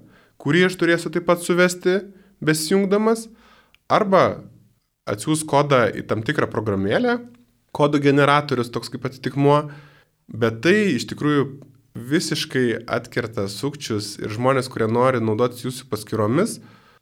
kurį 0.41 0.65
aš 0.71 0.79
turėsiu 0.81 1.13
taip 1.13 1.27
pat 1.29 1.45
suvesti 1.45 1.99
besijungdamas, 2.41 3.27
arba 3.85 4.41
atsiūs 5.09 5.45
kodą 5.47 5.85
į 5.97 6.05
tam 6.09 6.21
tikrą 6.25 6.49
programėlę, 6.51 7.17
kodų 7.75 8.01
generatorius 8.03 8.71
toks 8.73 8.91
kaip 8.93 9.07
atitikmuo, 9.09 9.63
bet 10.27 10.61
tai 10.65 10.77
iš 10.97 11.07
tikrųjų 11.11 11.47
visiškai 11.95 12.83
atkerta 12.87 13.47
sukčius 13.51 14.15
ir 14.21 14.31
žmonės, 14.31 14.69
kurie 14.71 14.87
nori 14.91 15.21
naudotis 15.23 15.65
jūsų 15.65 15.89
paskyromis, 15.91 16.59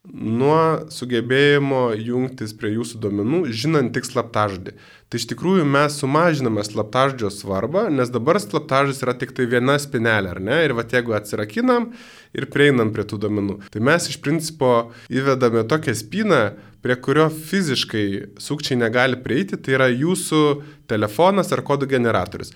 nuo 0.08 0.86
sugebėjimo 0.88 1.90
jungtis 2.00 2.54
prie 2.56 2.72
jūsų 2.72 3.00
duomenų, 3.02 3.40
žinant 3.52 3.92
tik 3.92 4.06
slaptažodį. 4.08 4.72
Tai 5.10 5.20
iš 5.20 5.26
tikrųjų 5.32 5.66
mes 5.68 5.98
sumažiname 6.00 6.64
slaptažodžio 6.64 7.28
svarbą, 7.34 7.84
nes 7.92 8.12
dabar 8.14 8.38
slaptažodis 8.40 9.02
yra 9.04 9.14
tik 9.18 9.34
tai 9.36 9.44
viena 9.50 9.76
spinelė, 9.82 10.32
ar 10.32 10.40
ne? 10.40 10.62
Ir 10.64 10.74
va 10.78 10.86
jeigu 10.88 11.12
atsirakinam 11.18 11.90
ir 12.32 12.48
prieinam 12.48 12.94
prie 12.94 13.04
tų 13.04 13.20
duomenų, 13.26 13.58
tai 13.74 13.84
mes 13.84 14.08
iš 14.08 14.20
principo 14.24 14.90
įvedame 15.12 15.66
tokią 15.68 15.96
spiną, 15.98 16.42
prie 16.80 16.96
kurio 16.96 17.28
fiziškai 17.28 18.40
sukčiai 18.40 18.78
negali 18.80 19.20
prieiti, 19.20 19.58
tai 19.60 19.76
yra 19.76 19.90
jūsų 19.92 20.44
telefonas 20.88 21.52
ar 21.52 21.60
kodų 21.66 21.90
generatorius. 21.90 22.54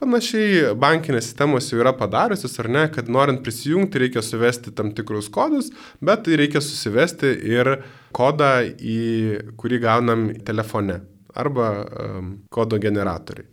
Panašiai 0.00 0.70
bankinės 0.80 1.26
sistemos 1.28 1.66
jau 1.68 1.82
yra 1.82 1.90
padariusios, 1.92 2.54
ar 2.62 2.70
ne, 2.72 2.86
kad 2.88 3.10
norint 3.12 3.42
prisijungti 3.44 4.00
reikia 4.00 4.22
suvesti 4.24 4.72
tam 4.72 4.94
tikrus 4.96 5.28
kodus, 5.32 5.68
bet 6.00 6.28
reikia 6.40 6.62
susivesti 6.64 7.34
ir 7.50 7.74
kodą, 8.16 8.54
į 8.80 9.00
kurį 9.60 9.80
gaunam 9.84 10.24
telefone 10.46 11.02
arba 11.36 11.68
um, 11.84 12.32
kodo 12.48 12.80
generatoriai. 12.80 13.44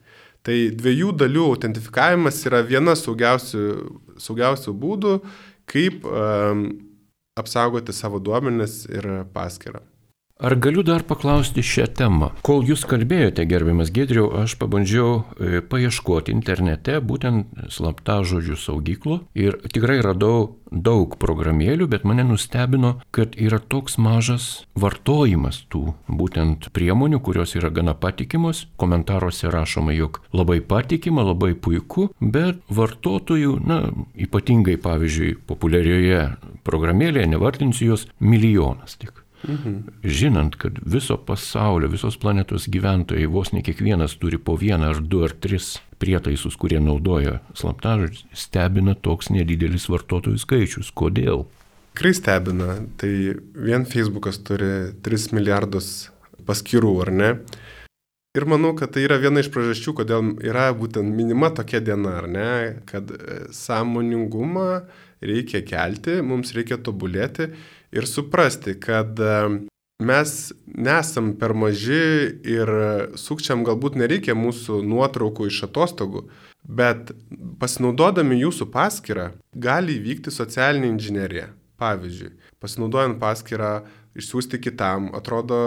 Tai 0.48 0.56
dviejų 0.80 1.12
dalių 1.20 1.44
autentifikavimas 1.52 2.40
yra 2.48 2.64
viena 2.64 2.96
saugiausių, 2.96 3.66
saugiausių 4.24 4.78
būdų, 4.80 5.14
kaip 5.68 6.08
um, 6.08 6.64
apsaugoti 7.36 7.92
savo 7.92 8.24
duomenis 8.24 8.86
ir 8.88 9.10
paskirą. 9.36 9.84
Ar 10.40 10.54
galiu 10.56 10.84
dar 10.86 11.02
paklausti 11.02 11.64
šią 11.66 11.88
temą? 11.98 12.28
Kol 12.46 12.62
jūs 12.70 12.84
kalbėjote, 12.86 13.42
gerbiamas 13.50 13.90
Gedriau, 13.90 14.28
aš 14.38 14.54
pabandžiau 14.62 15.24
e, 15.42 15.64
paieškoti 15.66 16.30
internete 16.30 17.00
būtent 17.02 17.50
slapta 17.74 18.20
žodžių 18.22 18.60
saugyklų 18.62 19.18
ir 19.34 19.58
tikrai 19.74 19.98
radau 20.06 20.60
daug 20.70 21.18
programėlių, 21.18 21.90
bet 21.90 22.06
mane 22.06 22.28
nustebino, 22.30 23.00
kad 23.10 23.34
yra 23.34 23.58
toks 23.58 23.98
mažas 23.98 24.48
vartojimas 24.78 25.64
tų 25.74 25.96
būtent 26.06 26.70
priemonių, 26.70 27.18
kurios 27.26 27.58
yra 27.58 27.74
gana 27.74 27.98
patikimos. 27.98 28.68
Komentaruose 28.78 29.50
rašoma, 29.50 29.98
jog 29.98 30.22
labai 30.38 30.62
patikima, 30.62 31.26
labai 31.26 31.56
puiku, 31.58 32.12
bet 32.22 32.62
vartotojų, 32.70 33.58
na, 33.66 33.88
ypatingai 34.14 34.78
pavyzdžiui, 34.86 35.40
populiarioje 35.50 36.28
programėlėje, 36.68 37.32
nevardinsiu 37.34 37.96
jos, 37.96 38.12
milijonas 38.22 39.02
tik. 39.02 39.24
Mhm. 39.46 39.76
Žinant, 40.04 40.56
kad 40.58 40.80
viso 40.82 41.18
pasaulio, 41.18 41.90
visos 41.92 42.18
planetos 42.18 42.66
gyventojai 42.74 43.28
vos 43.30 43.54
ne 43.54 43.62
kiekvienas 43.62 44.18
turi 44.18 44.40
po 44.42 44.58
vieną 44.58 44.90
ar 44.90 45.02
du 45.02 45.22
ar 45.28 45.36
tris 45.38 45.78
prietaisus, 46.02 46.58
kurie 46.58 46.80
naudoja 46.82 47.40
slaptažodžius, 47.58 48.26
stebina 48.34 48.96
toks 48.96 49.30
nedidelis 49.34 49.88
vartotojų 49.90 50.42
skaičius. 50.42 50.92
Kodėl? 50.94 51.46
Tikrai 51.94 52.14
stebina. 52.14 52.76
Tai 52.98 53.14
vien 53.58 53.86
Facebookas 53.90 54.42
turi 54.46 54.92
3 55.06 55.32
milijardus 55.38 56.12
paskirų, 56.46 56.94
ar 57.06 57.14
ne? 57.14 57.32
Ir 58.38 58.46
manau, 58.46 58.76
kad 58.78 58.92
tai 58.94 59.08
yra 59.08 59.18
viena 59.18 59.42
iš 59.42 59.50
priežasčių, 59.50 59.96
kodėl 59.98 60.28
yra 60.46 60.68
būtent 60.78 61.10
minima 61.10 61.50
tokia 61.58 61.82
diena, 61.82 62.20
ar 62.20 62.28
ne? 62.30 62.50
Kad 62.86 63.10
e, 63.16 63.40
sąmoningumą 63.56 64.68
reikia 65.26 65.64
kelti, 65.66 66.20
mums 66.22 66.54
reikia 66.54 66.78
tobulėti 66.78 67.50
ir 67.92 68.08
suprasti, 68.10 68.76
kad 68.80 69.20
e, 69.20 69.34
mes 70.04 70.34
nesam 70.66 71.34
per 71.40 71.54
maži 71.58 72.34
ir 72.46 72.72
sukčiam 73.18 73.64
galbūt 73.68 73.98
nereikia 73.98 74.38
mūsų 74.38 74.82
nuotraukų 74.86 75.50
iš 75.50 75.64
atostogų, 75.70 76.28
bet 76.64 77.14
pasinaudodami 77.62 78.38
jūsų 78.44 78.70
paskirtą 78.74 79.32
gali 79.54 79.98
įvykti 79.98 80.34
socialinė 80.34 80.92
inžinierija. 80.96 81.54
Pavyzdžiui, 81.78 82.32
pasinaudojant 82.58 83.20
paskirtą 83.22 83.84
išsiųsti 84.18 84.58
kitam, 84.62 85.12
atrodo 85.14 85.60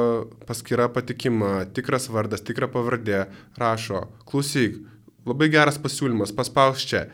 paskira 0.47 0.89
patikima, 0.91 1.65
tikras 1.75 2.09
vardas, 2.11 2.43
tikra 2.43 2.67
pavardė, 2.71 3.29
rašo, 3.59 4.09
klausyk, 4.27 4.81
labai 5.27 5.51
geras 5.53 5.79
pasiūlymas, 5.79 6.35
paspaus 6.35 6.83
čia. 6.83 7.07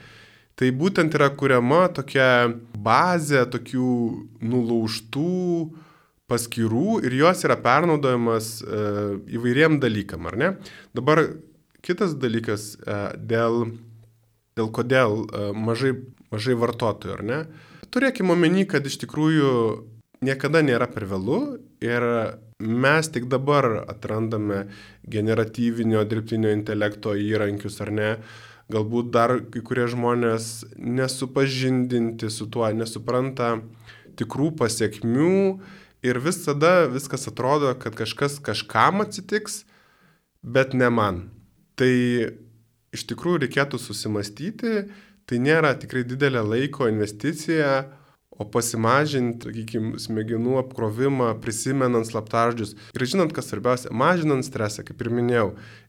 Tai 0.57 0.71
būtent 0.73 1.12
yra 1.19 1.29
kuriama 1.37 1.83
tokia 1.92 2.49
bazė 2.81 3.42
tokių 3.53 3.88
nulaužtų 4.40 5.33
paskirų 6.31 7.01
ir 7.07 7.16
jos 7.19 7.45
yra 7.45 7.59
pernaudojamas 7.61 8.49
e, 8.64 8.79
įvairiem 9.37 9.77
dalykam, 9.83 10.25
ar 10.31 10.38
ne? 10.40 10.49
Dabar 10.97 11.23
kitas 11.85 12.16
dalykas 12.19 12.73
e, 12.81 12.97
dėl, 13.21 13.66
dėl 14.57 14.73
kodėl 14.75 15.21
e, 15.27 15.51
mažai, 15.53 15.92
mažai 16.33 16.57
vartotojų, 16.59 17.19
ar 17.19 17.23
ne? 17.29 17.38
Turėkime 17.92 18.33
omeny, 18.35 18.64
kad 18.64 18.88
iš 18.88 18.97
tikrųjų 19.05 19.53
niekada 20.25 20.64
nėra 20.64 20.88
per 20.90 21.07
vėlų 21.12 21.40
ir 21.85 22.09
mes 22.64 23.12
tik 23.12 23.29
dabar 23.29 23.85
atrandame 23.85 24.64
generatyvinio 25.05 26.03
dirbtinio 26.09 26.51
intelekto 26.57 27.12
įrankius, 27.12 27.77
ar 27.85 27.92
ne? 27.92 28.11
Galbūt 28.73 29.11
dar 29.15 29.37
kai 29.53 29.63
kurie 29.65 29.87
žmonės 29.91 30.67
nesupažindinti 30.77 32.31
su 32.33 32.49
tuo, 32.51 32.67
nesupranta 32.75 33.57
tikrų 34.19 34.53
pasiekmių 34.59 35.37
ir 36.07 36.21
visada 36.23 36.87
viskas 36.91 37.29
atrodo, 37.31 37.73
kad 37.79 37.97
kažkas 37.99 38.41
kažkam 38.43 39.05
atsitiks, 39.05 39.65
bet 40.43 40.75
ne 40.75 40.91
man. 40.91 41.27
Tai 41.77 41.93
iš 42.97 43.05
tikrųjų 43.11 43.45
reikėtų 43.45 43.81
susimastyti, 43.83 44.87
tai 45.27 45.39
nėra 45.43 45.75
tikrai 45.79 46.05
didelė 46.07 46.43
laiko 46.47 46.89
investicija, 46.89 47.87
o 48.37 48.44
pasimažinti, 48.49 49.49
sakykime, 49.49 50.01
smegenų 50.01 50.59
apkrovimą, 50.61 51.31
prisimenant 51.42 52.09
slaptažodžius. 52.09 52.75
Ir 52.96 53.05
žinant, 53.09 53.33
kas 53.37 53.49
svarbiausia, 53.51 53.92
mažinant 53.96 54.44
stresą, 54.46 54.85
kaip 54.87 55.01
ir 55.01 55.11
minėjau, 55.14 55.46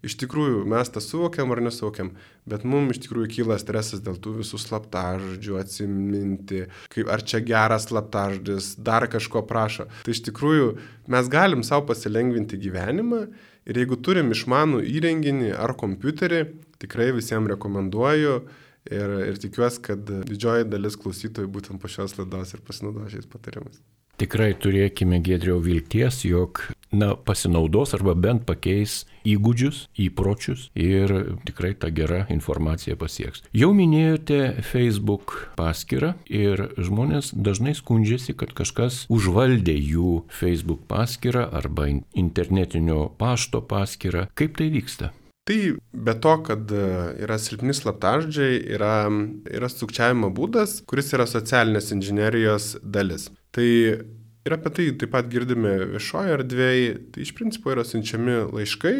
iš 0.07 0.15
tikrųjų 0.21 0.63
mes 0.69 0.91
tą 0.93 1.03
suvokiam 1.03 1.51
ar 1.51 1.61
nesuvokiam, 1.65 2.13
bet 2.47 2.63
mums 2.67 2.95
iš 2.95 3.03
tikrųjų 3.05 3.31
kyla 3.35 3.57
stresas 3.61 4.03
dėl 4.05 4.19
tų 4.23 4.37
visų 4.41 4.59
slaptažodžių, 4.63 5.57
atsiminti, 5.59 6.63
kaip, 6.93 7.11
ar 7.11 7.25
čia 7.27 7.41
geras 7.43 7.89
slaptažodis, 7.89 8.75
dar 8.79 9.09
kažko 9.11 9.43
prašo. 9.47 9.89
Tai 10.05 10.15
iš 10.15 10.23
tikrųjų 10.29 10.71
mes 11.11 11.31
galim 11.31 11.65
savo 11.67 11.87
pasilengvinti 11.91 12.59
gyvenimą 12.63 13.25
ir 13.67 13.81
jeigu 13.81 13.99
turim 13.99 14.31
išmanų 14.31 14.85
įrenginį 14.87 15.51
ar 15.59 15.75
kompiuterį, 15.79 16.45
tikrai 16.79 17.11
visiems 17.15 17.51
rekomenduoju 17.51 18.39
Ir, 18.87 19.13
ir 19.27 19.37
tikiuosi, 19.43 19.83
kad 19.89 20.07
didžioji 20.07 20.69
dalis 20.71 20.97
klausytojų 20.99 21.51
būtent 21.51 21.81
po 21.81 21.91
šios 21.91 22.17
laidos 22.19 22.55
ir 22.55 22.63
pasinaudos 22.67 23.13
šiais 23.13 23.29
patarimais. 23.29 23.81
Tikrai 24.17 24.55
turėkime 24.57 25.19
gėdriau 25.21 25.59
vilties, 25.61 26.23
jog 26.25 26.63
na, 26.89 27.11
pasinaudos 27.13 27.91
arba 27.93 28.15
bent 28.17 28.47
pakeis 28.49 29.03
įgūdžius, 29.29 29.83
įpročius 30.01 30.63
ir 30.73 31.13
tikrai 31.45 31.75
ta 31.77 31.91
gera 31.93 32.23
informacija 32.33 32.97
pasieks. 32.97 33.43
Jau 33.53 33.69
minėjote 33.77 34.63
Facebook 34.65 35.35
paskyrą 35.59 36.15
ir 36.33 36.65
žmonės 36.81 37.29
dažnai 37.37 37.75
skundžiasi, 37.77 38.33
kad 38.41 38.57
kažkas 38.57 39.03
užvaldė 39.13 39.77
jų 39.77 40.23
Facebook 40.33 40.87
paskyrą 40.89 41.45
arba 41.61 41.85
internetinio 42.17 43.11
pašto 43.21 43.61
paskyrą. 43.61 44.31
Kaip 44.33 44.57
tai 44.57 44.71
vyksta? 44.73 45.13
Tai 45.47 45.57
be 45.93 46.13
to, 46.19 46.33
kad 46.43 46.71
e, 46.75 46.83
yra 47.23 47.37
silpni 47.39 47.71
slaptažodžiai, 47.75 48.57
yra, 48.75 49.07
yra 49.47 49.69
sukčiavimo 49.71 50.27
būdas, 50.35 50.81
kuris 50.89 51.13
yra 51.15 51.27
socialinės 51.29 51.93
inžinerijos 51.95 52.73
dalis. 52.83 53.29
Tai 53.55 53.67
ir 53.67 54.57
apie 54.57 54.73
tai 54.75 54.89
taip 54.99 55.13
pat 55.15 55.31
girdime 55.31 55.71
viešoje 55.93 56.35
erdvėje, 56.35 56.91
tai 57.15 57.23
iš 57.23 57.31
principo 57.39 57.71
yra 57.71 57.87
siunčiami 57.87 58.41
laiškai 58.51 58.95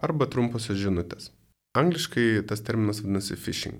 arba 0.00 0.28
trumposios 0.32 0.80
žinutės. 0.80 1.28
Angliškai 1.76 2.46
tas 2.48 2.64
terminas 2.64 3.04
vadinasi 3.04 3.36
phishing. 3.36 3.76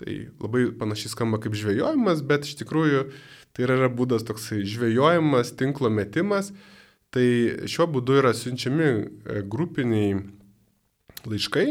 Tai 0.00 0.12
labai 0.40 0.68
panašiai 0.78 1.12
skamba 1.12 1.42
kaip 1.42 1.58
žvejojimas, 1.58 2.22
bet 2.30 2.46
iš 2.46 2.60
tikrųjų 2.62 3.08
tai 3.52 3.66
yra 3.66 3.90
būdas 3.92 4.22
toksai 4.24 4.62
žvejojimas, 4.70 5.50
tinklo 5.58 5.90
metimas. 5.92 6.54
Tai 7.10 7.26
šiuo 7.66 7.90
būdu 7.90 8.20
yra 8.22 8.30
siunčiami 8.38 8.86
e, 8.86 9.40
grupiniai 9.50 10.20
laiškai, 11.28 11.66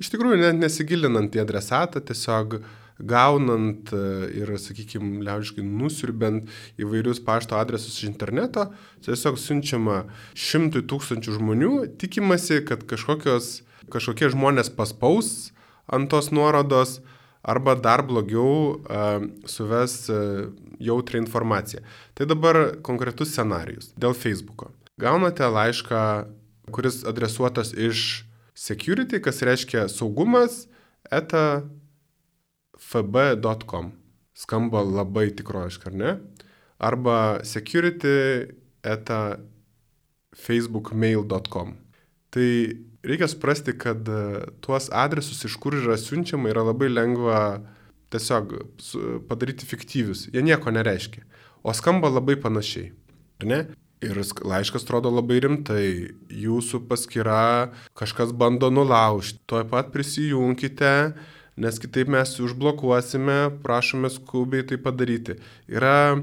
iš 0.00 0.10
tikrųjų 0.14 0.40
net 0.40 0.58
nesigilinant 0.60 1.36
į 1.36 1.42
adresatą, 1.44 2.02
tiesiog 2.04 2.60
gaunant 2.98 3.90
e, 3.90 4.02
ir, 4.38 4.52
sakykime, 4.60 5.18
liaudiškai 5.26 5.64
nusirbent 5.66 6.50
įvairius 6.80 7.20
pašto 7.26 7.58
adresus 7.58 7.96
iš 7.98 8.08
interneto, 8.12 8.68
tiesiog 9.04 9.38
siunčiama 9.40 10.04
šimtui 10.38 10.84
tūkstančių 10.90 11.38
žmonių, 11.40 11.72
tikimasi, 12.00 12.62
kad 12.68 12.86
kažkokie 12.86 14.30
žmonės 14.34 14.70
paspaus 14.74 15.50
ant 15.90 16.08
tos 16.12 16.30
nuorodos 16.32 17.00
arba 17.44 17.74
dar 17.76 18.00
blogiau 18.06 18.78
uh, 18.78 19.26
suves 19.44 20.06
uh, 20.08 20.46
jautrę 20.80 21.18
informaciją. 21.20 21.82
Tai 22.14 22.28
dabar 22.30 22.60
konkretus 22.86 23.34
scenarius 23.34 23.90
dėl 24.00 24.16
Facebook'o. 24.16 24.70
Gaunate 25.00 25.50
laišką, 25.50 26.00
kuris 26.72 27.02
adresuotas 27.04 27.74
iš 27.76 28.24
security, 28.54 29.20
kas 29.22 29.42
reiškia 29.42 29.88
saugumas, 29.92 30.64
eta 31.10 31.64
fb.com. 32.78 33.92
Skamba 34.34 34.82
labai 34.82 35.28
tikrojiškai, 35.36 35.92
ar 35.92 35.98
ne? 35.98 36.14
Arba 36.82 37.18
security 37.46 38.48
eta 38.82 39.38
facebookmail.com. 40.34 41.76
Tai 42.34 42.48
reikia 43.06 43.28
suprasti, 43.30 43.76
kad 43.78 44.08
e, 44.10 44.24
tuos 44.64 44.88
adresus, 44.90 45.44
iš 45.46 45.54
kur 45.62 45.76
yra 45.78 45.94
siunčiama, 46.00 46.50
yra 46.50 46.64
labai 46.66 46.90
lengva 46.90 47.38
tiesiog 48.10 48.56
padaryti 49.28 49.66
fiktyvius. 49.70 50.26
Jie 50.34 50.42
nieko 50.42 50.74
nereiškia. 50.74 51.22
O 51.62 51.72
skamba 51.74 52.10
labai 52.10 52.36
panašiai. 52.42 52.90
Ar 53.40 53.48
ne? 53.50 53.60
Ir 54.04 54.20
laiškas 54.20 54.84
atrodo 54.84 55.08
labai 55.12 55.38
rimtai, 55.44 55.84
jūsų 56.28 56.82
paskyra 56.90 57.72
kažkas 57.96 58.34
bando 58.36 58.68
nulaužti, 58.72 59.40
tuoj 59.48 59.64
pat 59.70 59.92
prisijungkite, 59.94 60.94
nes 61.56 61.78
kitaip 61.80 62.10
mes 62.12 62.34
užblokuosime, 62.42 63.38
prašome 63.64 64.10
skubiai 64.12 64.66
tai 64.68 64.76
padaryti. 64.82 65.38
Yra, 65.70 66.18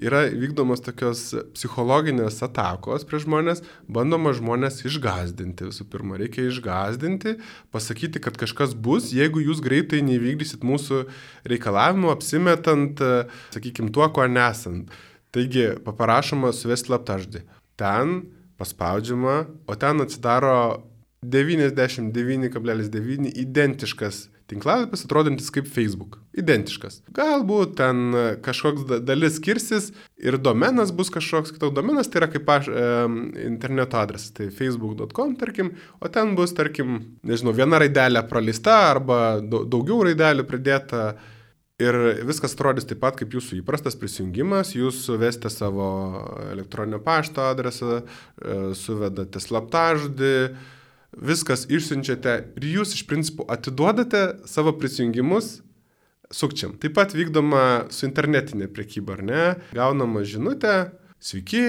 yra 0.00 0.24
vykdomos 0.32 0.82
tokios 0.82 1.22
psichologinės 1.54 2.40
atakos 2.46 3.04
prie 3.06 3.20
žmonės, 3.22 3.62
bandoma 3.86 4.32
žmonės 4.34 4.80
išgazdinti 4.88 5.68
visų 5.68 5.86
pirma. 5.92 6.18
Reikia 6.18 6.48
išgazdinti, 6.48 7.36
pasakyti, 7.70 8.22
kad 8.24 8.40
kažkas 8.40 8.74
bus, 8.74 9.12
jeigu 9.14 9.44
jūs 9.44 9.62
greitai 9.62 10.02
nevykdysit 10.08 10.66
mūsų 10.66 11.04
reikalavimų, 11.52 12.10
apsimetant, 12.16 13.04
sakykime, 13.54 13.92
tuo, 13.94 14.08
ko 14.16 14.26
nesant. 14.26 14.90
Taigi, 15.34 15.66
paprašoma 15.84 16.52
suvesti 16.56 16.86
slaptažodį. 16.90 17.40
ten 17.80 18.06
paspaudžiama, 18.60 19.36
o 19.66 19.74
ten 19.74 20.00
atsidaro 20.04 20.82
99,9 21.24 23.32
identiškas 23.34 24.28
Tinklalapis 24.50 25.04
atrodantis 25.06 25.50
kaip 25.54 25.68
Facebook. 25.70 26.18
Identiškas. 26.38 27.00
Galbūt 27.14 27.76
ten 27.78 28.14
kažkoks 28.42 29.02
dalis 29.06 29.36
skirsis 29.38 29.90
ir 30.18 30.38
domenas 30.42 30.90
bus 30.96 31.12
kažkoks 31.14 31.54
kitoks. 31.54 31.74
Domenas 31.76 32.10
tai 32.10 32.22
yra 32.22 32.30
kaip 32.32 32.50
aš, 32.50 32.70
e, 32.70 32.86
interneto 33.46 34.00
adresas. 34.00 34.32
Tai 34.34 34.48
facebook.com, 34.54 35.36
tarkim, 35.38 35.74
o 36.00 36.10
ten 36.10 36.34
bus, 36.38 36.54
tarkim, 36.56 36.98
nežinau, 37.26 37.54
viena 37.54 37.78
raidelė 37.82 38.24
praleista 38.30 38.80
arba 38.90 39.38
daugiau 39.40 40.02
raidelių 40.08 40.46
pridėta. 40.50 41.12
Ir 41.80 41.96
viskas 42.28 42.52
atrodys 42.52 42.84
taip 42.88 43.00
pat 43.00 43.16
kaip 43.16 43.32
jūsų 43.32 43.62
įprastas 43.62 43.96
prisijungimas, 43.96 44.74
jūs 44.76 44.98
suvesite 45.06 45.48
savo 45.52 45.86
elektroninio 46.50 47.00
pašto 47.00 47.46
adresą, 47.48 48.02
e, 48.02 48.58
suvedate 48.76 49.40
slaptažodį, 49.40 50.34
viskas 51.16 51.64
išsiunčiate 51.72 52.36
ir 52.60 52.68
jūs 52.74 52.92
iš 52.98 53.06
principo 53.08 53.46
atiduodate 53.48 54.42
savo 54.50 54.74
prisijungimus 54.76 55.60
sukčiam. 56.30 56.76
Taip 56.78 56.94
pat 56.98 57.16
vykdoma 57.16 57.90
su 57.90 58.04
internetinė 58.06 58.68
priekyba, 58.70 59.16
ar 59.16 59.24
ne? 59.24 59.42
Gaunama 59.74 60.22
žinutė, 60.28 60.92
sveiki, 61.16 61.64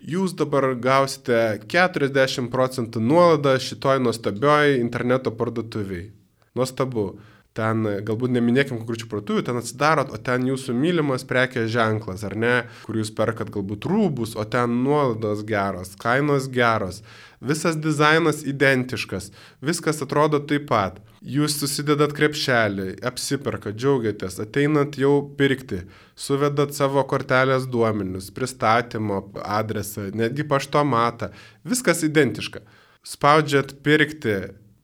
jūs 0.00 0.36
dabar 0.38 0.72
gausite 0.80 1.60
40 1.66 2.48
procentų 2.54 3.02
nuolaidą 3.04 3.58
šitoj 3.60 4.00
nuostabioj 4.06 4.78
interneto 4.78 5.34
parduotuviai. 5.36 6.08
Nuostabu 6.56 7.18
ten 7.56 7.82
galbūt 8.06 8.30
neminėkim 8.36 8.78
konkrečių 8.78 9.08
parduotuvių, 9.10 9.42
ten 9.46 9.58
atsidarot, 9.58 10.12
o 10.14 10.18
ten 10.22 10.46
jūsų 10.46 10.74
mylimas 10.76 11.26
prekės 11.26 11.70
ženklas, 11.74 12.22
ar 12.26 12.36
ne, 12.38 12.54
kur 12.86 13.00
jūs 13.00 13.10
perkat 13.16 13.50
galbūt 13.50 13.88
rūbus, 13.90 14.36
o 14.38 14.44
ten 14.46 14.80
nuolaidos 14.84 15.42
geros, 15.48 15.96
kainos 15.98 16.46
geros, 16.52 17.02
visas 17.42 17.78
dizainas 17.80 18.44
identiškas, 18.46 19.30
viskas 19.64 20.02
atrodo 20.04 20.42
taip 20.46 20.68
pat. 20.70 21.00
Jūs 21.20 21.58
susidedat 21.60 22.14
krepšelį, 22.16 22.94
apsiperkat, 23.04 23.76
džiaugiatės, 23.76 24.38
ateinat 24.40 24.96
jau 24.96 25.18
pirkti, 25.36 25.82
suvedat 26.16 26.72
savo 26.72 27.02
kortelės 27.04 27.66
duomenius, 27.68 28.30
pristatymo 28.32 29.26
adresą, 29.44 30.06
netgi 30.16 30.46
paštomatą, 30.48 31.28
viskas 31.68 32.00
identiška. 32.06 32.62
Spaudžiat 33.04 33.78
pirkti, 33.84 34.38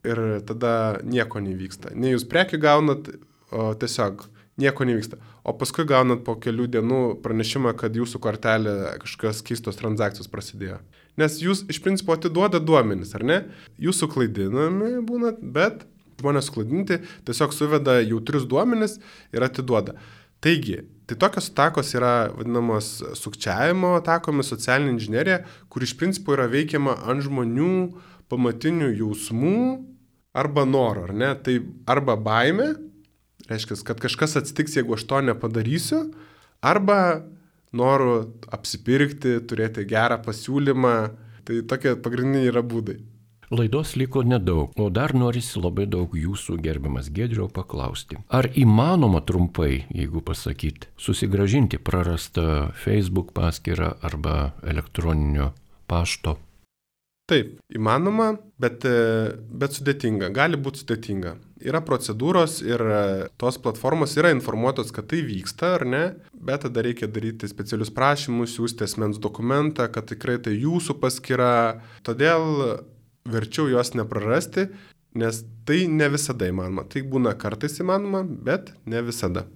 ir 0.07 0.23
tada 0.49 0.73
nieko 1.05 1.43
nevyksta. 1.43 1.95
Ne 1.95 2.15
jūs 2.15 2.27
prekių 2.31 2.61
gaunat, 2.63 3.11
o 3.51 3.73
tiesiog 3.79 4.27
nieko 4.61 4.87
nevyksta. 4.89 5.19
O 5.47 5.55
paskui 5.59 5.87
gaunat 5.87 6.25
po 6.27 6.35
kelių 6.43 6.67
dienų 6.77 7.01
pranešimą, 7.25 7.75
kad 7.79 7.97
jūsų 7.97 8.21
kortelė 8.23 8.77
kažkokios 9.03 9.43
keistos 9.47 9.79
transakcijos 9.79 10.31
prasidėjo. 10.33 10.81
Nes 11.21 11.39
jūs 11.41 11.65
iš 11.73 11.81
principo 11.85 12.17
atiduoda 12.17 12.61
duomenis, 12.61 13.15
ar 13.17 13.25
ne? 13.25 13.39
Jūsų 13.81 14.11
klaidinami 14.13 14.97
būna, 15.07 15.33
bet 15.41 15.87
žmonės 16.21 16.51
klaidinti 16.53 17.01
tiesiog 17.29 17.55
suveda 17.55 18.01
jautrius 18.03 18.47
duomenis 18.49 18.99
ir 19.37 19.45
atiduoda. 19.45 19.97
Taigi, 20.45 20.83
tai 21.09 21.17
tokios 21.21 21.49
atakos 21.51 21.95
yra 21.97 22.29
vadinamos 22.37 22.91
sukčiavimo 23.17 23.95
atakomis, 24.01 24.51
socialinė 24.53 24.97
inžinierija, 24.97 25.39
kur 25.73 25.85
iš 25.85 25.97
principo 25.97 26.37
yra 26.37 26.45
veikiama 26.53 26.99
ant 27.09 27.25
žmonių 27.25 27.71
pamatinių 28.33 28.91
jausmų 28.99 29.61
arba 30.37 30.67
noro, 30.69 31.07
ar 31.09 31.15
ne? 31.17 31.33
Tai 31.41 31.57
arba 31.89 32.17
baime, 32.21 32.75
reiškia, 33.49 33.81
kad 33.89 34.03
kažkas 34.03 34.37
atsitiks, 34.43 34.77
jeigu 34.77 34.97
aš 34.97 35.07
to 35.09 35.23
nepadarysiu, 35.31 36.03
arba 36.61 36.99
noru 37.77 38.17
apsipirkti, 38.53 39.41
turėti 39.49 39.87
gerą 39.89 40.21
pasiūlymą. 40.25 40.97
Tai 41.47 41.61
tokie 41.71 41.93
pagrindiniai 42.03 42.51
yra 42.51 42.63
būdai. 42.67 42.97
Laidos 43.55 43.93
liko 43.95 44.25
nedaug, 44.27 44.73
o 44.75 44.89
dar 44.91 45.13
norisi 45.15 45.61
labai 45.63 45.85
daug 45.87 46.11
jūsų 46.19 46.57
gerbiamas 46.59 47.13
Gedriau 47.15 47.47
paklausti. 47.47 48.19
Ar 48.27 48.49
įmanoma 48.59 49.21
trumpai, 49.23 49.85
jeigu 49.95 50.19
pasakyti, 50.27 50.91
susigražinti 50.99 51.79
prarastą 51.79 52.73
Facebook 52.83 53.31
paskyrą 53.37 53.93
arba 54.03 54.51
elektroninio 54.67 55.53
pašto 55.87 56.35
Taip, 57.27 57.57
įmanoma, 57.75 58.37
bet, 58.63 58.85
e, 58.87 59.33
bet 59.51 59.75
sudėtinga, 59.75 60.29
gali 60.31 60.59
būti 60.63 60.85
sudėtinga. 60.85 61.33
Yra 61.67 61.81
procedūros 61.83 62.61
ir 62.63 62.79
e, 62.87 63.01
tos 63.41 63.59
platformos 63.59 64.15
yra 64.15 64.31
informuotos, 64.31 64.93
kad 64.95 65.09
tai 65.11 65.25
vyksta 65.27 65.73
ar 65.81 65.85
ne, 65.91 66.03
bet 66.31 66.63
tada 66.63 66.85
reikia 66.87 67.09
daryti 67.11 67.51
specialius 67.51 67.91
prašymus, 67.97 68.55
siūsti 68.55 68.87
asmens 68.87 69.19
dokumentą, 69.19 69.89
kad 69.91 70.07
tikrai 70.07 70.39
tai 70.45 70.55
jūsų 70.55 71.01
paskyra. 71.03 71.51
Todėl 72.07 72.47
verčiau 73.27 73.67
jos 73.75 73.91
neprarasti, 73.99 74.69
nes 75.19 75.43
tai 75.67 75.83
ne 75.91 76.07
visada 76.15 76.47
įmanoma. 76.47 76.87
Tai 76.87 77.03
būna 77.11 77.35
kartais 77.35 77.75
įmanoma, 77.83 78.23
bet 78.23 78.71
ne 78.87 79.03
visada. 79.03 79.49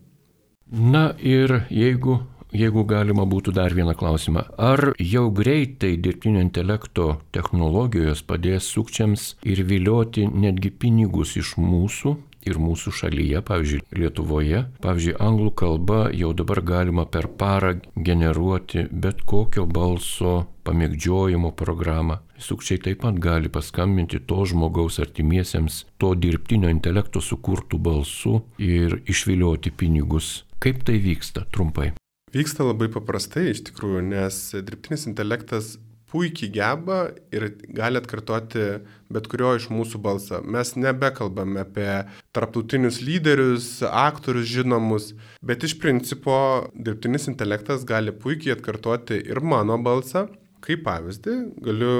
Na 0.70 1.12
ir 1.22 1.68
jeigu 1.70 2.18
jeigu 2.52 2.84
galima 2.88 3.26
būtų 3.28 3.54
dar 3.56 3.74
vieną 3.76 3.94
klausimą. 3.98 4.46
Ar 4.58 4.92
jau 4.98 5.28
greitai 5.34 5.96
dirbtinio 5.96 6.42
intelekto 6.44 7.20
technologijos 7.34 8.24
padės 8.26 8.70
sukčiams 8.74 9.34
ir 9.46 9.62
vilioti 9.66 10.26
netgi 10.28 10.70
pinigus 10.70 11.36
iš 11.40 11.56
mūsų 11.60 12.16
ir 12.48 12.60
mūsų 12.60 12.92
šalyje, 12.96 13.42
pavyzdžiui, 13.46 13.82
Lietuvoje. 14.00 14.64
Pavyzdžiui, 14.84 15.16
anglų 15.20 15.52
kalba 15.60 16.00
jau 16.16 16.32
dabar 16.36 16.62
galima 16.64 17.04
per 17.04 17.28
parą 17.40 17.74
generuoti 17.96 18.86
bet 18.90 19.22
kokio 19.28 19.66
balso 19.68 20.46
pamėgdžiojimo 20.64 21.52
programą. 21.56 22.20
Sukčiai 22.40 22.80
taip 22.80 23.02
pat 23.04 23.20
gali 23.20 23.52
paskambinti 23.52 24.22
to 24.24 24.44
žmogaus 24.48 25.00
artimiesiems 25.02 25.84
to 26.00 26.14
dirbtinio 26.16 26.72
intelekto 26.72 27.20
sukurtų 27.24 27.80
balsų 27.80 28.36
ir 28.64 29.00
išvilioti 29.04 29.72
pinigus. 29.76 30.40
Kaip 30.60 30.84
tai 30.84 31.00
vyksta 31.00 31.46
trumpai? 31.52 31.92
Vyksta 32.30 32.62
labai 32.62 32.86
paprastai 32.94 33.48
iš 33.50 33.64
tikrųjų, 33.66 34.04
nes 34.06 34.36
dirbtinis 34.62 35.08
intelektas 35.10 35.74
puikiai 36.10 36.50
geba 36.54 36.98
ir 37.34 37.48
gali 37.74 37.98
atkartoti 37.98 38.66
bet 39.10 39.26
kurio 39.30 39.52
iš 39.58 39.66
mūsų 39.70 39.98
balsą. 40.02 40.40
Mes 40.42 40.72
nebekalbame 40.78 41.64
apie 41.64 41.88
tarptautinius 42.36 43.00
lyderius, 43.02 43.68
aktorius 43.82 44.46
žinomus, 44.50 45.10
bet 45.42 45.66
iš 45.66 45.76
principo 45.82 46.38
dirbtinis 46.74 47.26
intelektas 47.30 47.86
gali 47.86 48.14
puikiai 48.14 48.54
atkartoti 48.56 49.20
ir 49.26 49.42
mano 49.42 49.78
balsą. 49.82 50.28
Kaip 50.60 50.82
pavyzdį 50.86 51.36
galiu 51.66 51.94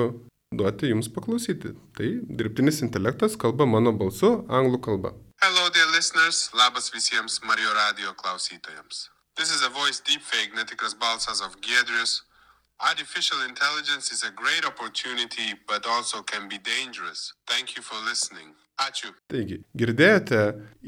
duoti 0.54 0.90
jums 0.90 1.08
paklausyti. 1.14 1.72
Tai 1.96 2.10
dirbtinis 2.40 2.82
intelektas 2.86 3.38
kalba 3.40 3.66
mano 3.66 3.94
balsu 3.96 4.34
anglų 4.46 4.82
kalba. 4.86 5.14
Hello, 5.40 5.70
dear 5.74 5.88
listeners. 5.94 6.50
Labas 6.54 6.92
visiems 6.94 7.40
Mario 7.48 7.72
radio 7.74 8.12
klausytojams. 8.18 9.08
This 9.40 9.52
is 9.56 9.62
a 9.62 9.72
voice 9.82 9.98
deepfake 10.08 10.52
netikras 10.54 10.94
balsas 11.02 11.40
of 11.40 11.52
Giedrius. 11.62 12.12
Artificial 12.90 13.40
intelligence 13.48 14.12
is 14.12 14.22
a 14.22 14.32
great 14.42 14.64
opportunity, 14.66 15.48
but 15.66 15.86
also 15.86 16.20
can 16.20 16.46
be 16.46 16.58
dangerous. 16.58 17.32
Thank 17.46 17.74
you 17.74 17.82
for 17.82 17.96
listening. 18.10 18.48
Ačiū. 18.86 19.08
Taigi, 19.32 19.56
girdėjote 19.80 20.42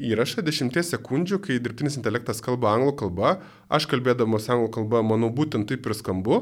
įrašą 0.09 0.43
10 0.45 0.69
sekundžių, 0.91 1.39
kai 1.47 1.57
dirbtinis 1.65 1.97
intelektas 1.97 2.43
kalba 2.45 2.75
anglų 2.75 2.93
kalba, 3.01 3.31
aš 3.73 3.89
kalbėdamas 3.89 4.45
anglų 4.53 4.69
kalba, 4.77 5.01
manau, 5.01 5.31
būtent 5.33 5.65
taip 5.73 5.89
ir 5.89 5.97
skambu. 5.97 6.39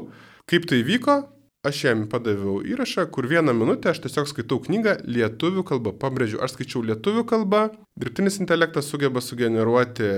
Kaip 0.52 0.68
tai 0.68 0.82
vyko? 0.84 1.16
Aš 1.64 1.80
jam 1.86 2.04
padaviau 2.12 2.58
įrašą, 2.60 3.08
kur 3.08 3.24
vieną 3.32 3.56
minutę 3.56 3.88
aš 3.88 4.04
tiesiog 4.04 4.28
skaitau 4.28 4.60
knygą 4.60 4.98
lietuvių 5.08 5.64
kalba. 5.64 5.96
Pabrėžiu, 6.04 6.44
aš 6.44 6.58
skaičiau 6.58 6.84
lietuvių 6.92 7.24
kalbą, 7.32 7.64
dirbtinis 7.96 8.36
intelektas 8.44 8.92
sugeba 8.92 9.24
sugeneruoti 9.24 10.12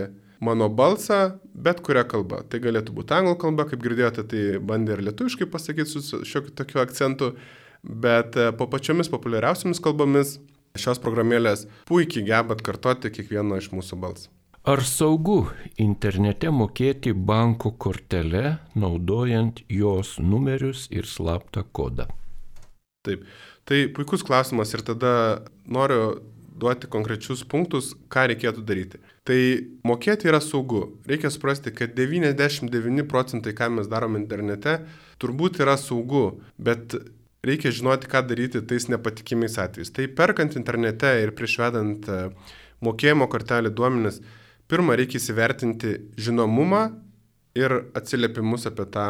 mano 0.44 0.68
balsą 0.68 1.38
bet 1.54 1.80
kuria 1.86 2.04
kalba. 2.08 2.42
Tai 2.50 2.60
galėtų 2.62 2.94
būti 2.96 3.14
anglų 3.16 3.36
kalba, 3.40 3.66
kaip 3.70 3.82
girdėjote, 3.84 4.26
tai 4.30 4.42
bandė 4.60 4.96
ir 4.96 5.04
lietuviškai 5.08 5.48
pasakyti 5.50 6.02
su 6.02 6.22
šiokiu 6.26 6.54
tokiu 6.58 6.82
akcentu, 6.82 7.32
bet 7.84 8.36
e, 8.36 8.50
po 8.58 8.66
pačiomis 8.70 9.10
populiariausiamis 9.12 9.82
kalbomis 9.84 10.38
šios 10.80 11.00
programėlės 11.02 11.68
puikiai 11.88 12.26
geba 12.26 12.56
atkartoti 12.56 13.12
kiekvieno 13.14 13.60
iš 13.60 13.70
mūsų 13.74 14.00
balsą. 14.02 14.30
Ar 14.64 14.80
saugu 14.88 15.42
internete 15.76 16.48
mokėti 16.48 17.12
banko 17.12 17.74
kortelę, 17.76 18.58
naudojant 18.72 19.60
jos 19.68 20.16
numerius 20.18 20.86
ir 20.90 21.04
slaptą 21.04 21.66
kodą? 21.76 22.08
Taip, 23.04 23.26
tai 23.68 23.84
puikus 23.92 24.24
klausimas 24.24 24.72
ir 24.72 24.80
tada 24.86 25.44
noriu 25.68 26.14
duoti 26.56 26.88
konkrečius 26.88 27.44
punktus, 27.44 27.92
ką 28.08 28.30
reikėtų 28.32 28.64
daryti. 28.64 29.02
Tai 29.24 29.40
mokėti 29.88 30.28
yra 30.28 30.40
saugu. 30.44 30.82
Reikia 31.08 31.30
suprasti, 31.32 31.72
kad 31.72 31.94
99 31.96 33.06
procentai, 33.08 33.54
ką 33.56 33.70
mes 33.78 33.88
darome 33.88 34.20
internete, 34.20 34.82
turbūt 35.22 35.62
yra 35.64 35.78
saugu, 35.80 36.42
bet 36.60 36.92
reikia 37.44 37.72
žinoti, 37.72 38.10
ką 38.12 38.20
daryti 38.28 38.60
tais 38.68 38.90
nepatikimais 38.92 39.56
atvejais. 39.60 39.92
Tai 39.96 40.10
perkant 40.18 40.56
internete 40.60 41.14
ir 41.22 41.32
priešvedant 41.36 42.08
e, 42.08 42.18
mokėjimo 42.84 43.28
kortelį 43.32 43.72
duomenis, 43.72 44.20
pirmą 44.68 44.96
reikia 45.00 45.20
įsivertinti 45.20 45.94
žinomumą 46.20 46.84
ir 47.56 47.78
atsiliepimus 47.96 48.68
apie 48.68 48.84
tą 48.92 49.06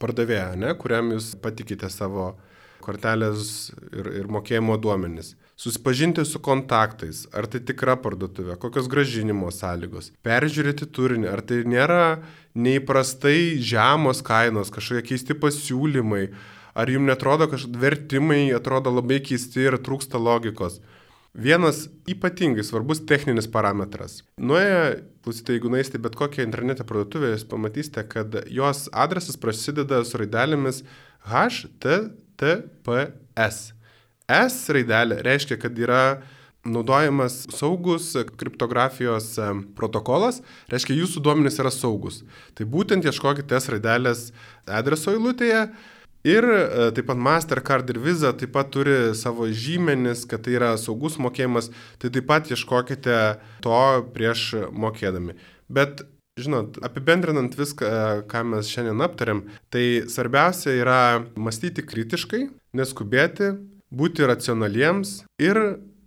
pardavėją, 0.00 0.54
ne, 0.60 0.72
kuriam 0.80 1.12
jūs 1.12 1.34
patikite 1.44 1.92
savo 1.92 2.32
kortelės 2.82 3.70
ir, 3.92 4.10
ir 4.22 4.28
mokėjimo 4.32 4.76
duomenis. 4.80 5.34
Susipažinti 5.60 6.24
su 6.24 6.40
kontaktais, 6.40 7.26
ar 7.36 7.44
tai 7.50 7.60
tikra 7.68 7.98
parduotuvė, 8.00 8.54
kokios 8.62 8.86
gražinimo 8.88 9.50
sąlygos, 9.52 10.08
peržiūrėti 10.24 10.88
turinį, 10.88 11.28
ar 11.28 11.42
tai 11.44 11.58
nėra 11.68 12.04
neįprastai 12.56 13.58
žemos 13.60 14.22
kainos, 14.24 14.72
kažkokie 14.72 15.10
keisti 15.10 15.36
pasiūlymai, 15.36 16.30
ar 16.72 16.88
jums 16.88 17.10
netrodo, 17.10 17.50
kad 17.52 17.76
vertimai 17.82 18.46
atrodo 18.56 18.94
labai 18.94 19.20
keisti 19.26 19.66
ir 19.66 19.76
trūksta 19.84 20.16
logikos. 20.16 20.80
Vienas 21.36 21.84
ypatingai 22.10 22.64
svarbus 22.66 23.04
techninis 23.06 23.46
parametras. 23.46 24.24
Nuėję, 24.40 24.80
klausyte, 25.22 25.54
jeigu 25.54 25.70
nueisite 25.70 26.00
bet 26.02 26.16
kokią 26.18 26.42
internete 26.48 26.82
parduotuvę, 26.88 27.34
jūs 27.36 27.44
pamatysite, 27.52 28.02
kad 28.10 28.34
jos 28.50 28.88
adresas 28.90 29.38
prasideda 29.38 30.00
su 30.08 30.18
raidelėmis 30.18 30.82
HTTPS. 32.40 33.72
S 34.30 34.70
raidelė 34.70 35.20
reiškia, 35.26 35.58
kad 35.60 35.78
yra 35.78 36.22
naudojamas 36.64 37.46
saugus 37.56 38.12
kriptografijos 38.38 39.32
protokolas, 39.78 40.42
reiškia 40.70 40.98
jūsų 40.98 41.22
duomenys 41.24 41.58
yra 41.62 41.72
saugus. 41.72 42.20
Tai 42.54 42.66
būtent 42.68 43.06
ieškokite 43.08 43.56
S 43.56 43.72
raidelės 43.72 44.28
adreso 44.68 45.14
eilutėje 45.16 45.70
Ir 46.20 46.44
e, 46.44 46.90
taip 46.92 47.06
pat 47.08 47.16
Mastercard 47.16 47.88
ir 47.88 47.98
Visa 48.04 48.34
taip 48.36 48.52
pat 48.52 48.68
turi 48.74 49.14
savo 49.16 49.46
žymenis, 49.48 50.26
kad 50.28 50.42
tai 50.44 50.58
yra 50.58 50.74
saugus 50.76 51.16
mokėjimas, 51.16 51.70
tai 51.96 52.10
taip 52.12 52.26
pat 52.28 52.50
ieškokite 52.52 53.16
to 53.64 53.78
prieš 54.12 54.50
mokėdami. 54.68 55.38
Bet, 55.72 56.04
žinot, 56.44 56.80
apibendrinant 56.86 57.54
viską, 57.56 57.90
ką 58.30 58.42
mes 58.52 58.70
šiandien 58.70 59.04
aptarėm, 59.04 59.44
tai 59.72 60.06
svarbiausia 60.10 60.74
yra 60.78 61.00
mąstyti 61.36 61.84
kritiškai, 61.86 62.46
neskubėti, 62.76 63.54
būti 63.90 64.26
racionaliems 64.28 65.20
ir 65.42 65.60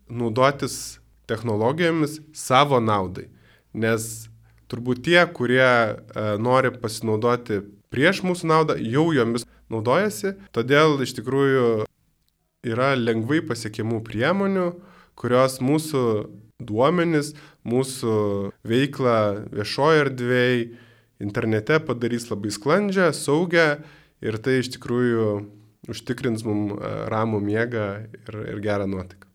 naudotis 0.10 1.00
technologijomis 1.30 2.20
savo 2.36 2.80
naudai. 2.84 3.30
Nes 3.74 4.28
turbūt 4.72 5.04
tie, 5.08 5.20
kurie 5.34 5.64
e, 5.64 5.96
nori 6.42 6.72
pasinaudoti 6.74 7.62
prieš 7.94 8.24
mūsų 8.26 8.50
naudą, 8.50 8.78
jau 8.80 9.10
jomis 9.16 9.46
naudojasi. 9.74 10.36
Todėl 10.56 10.98
iš 11.06 11.16
tikrųjų 11.20 11.68
yra 12.66 12.94
lengvai 12.98 13.42
pasiekimų 13.46 14.02
priemonių, 14.08 14.70
kurios 15.20 15.60
mūsų 15.62 16.04
duomenis, 16.68 17.34
mūsų 17.68 18.16
veiklą 18.68 19.18
viešoje 19.54 20.06
erdvėje, 20.08 20.64
internete 21.24 21.80
padarys 21.84 22.30
labai 22.32 22.52
sklandžią, 22.54 23.12
saugę 23.16 23.68
ir 24.24 24.40
tai 24.44 24.60
iš 24.62 24.74
tikrųjų 24.78 25.28
užtikrins 25.92 26.46
mums 26.48 26.78
e, 26.78 26.96
ramų 27.12 27.44
miegą 27.44 27.88
ir, 28.08 28.42
ir 28.56 28.64
gerą 28.64 28.88
nuotaiką. 28.90 29.33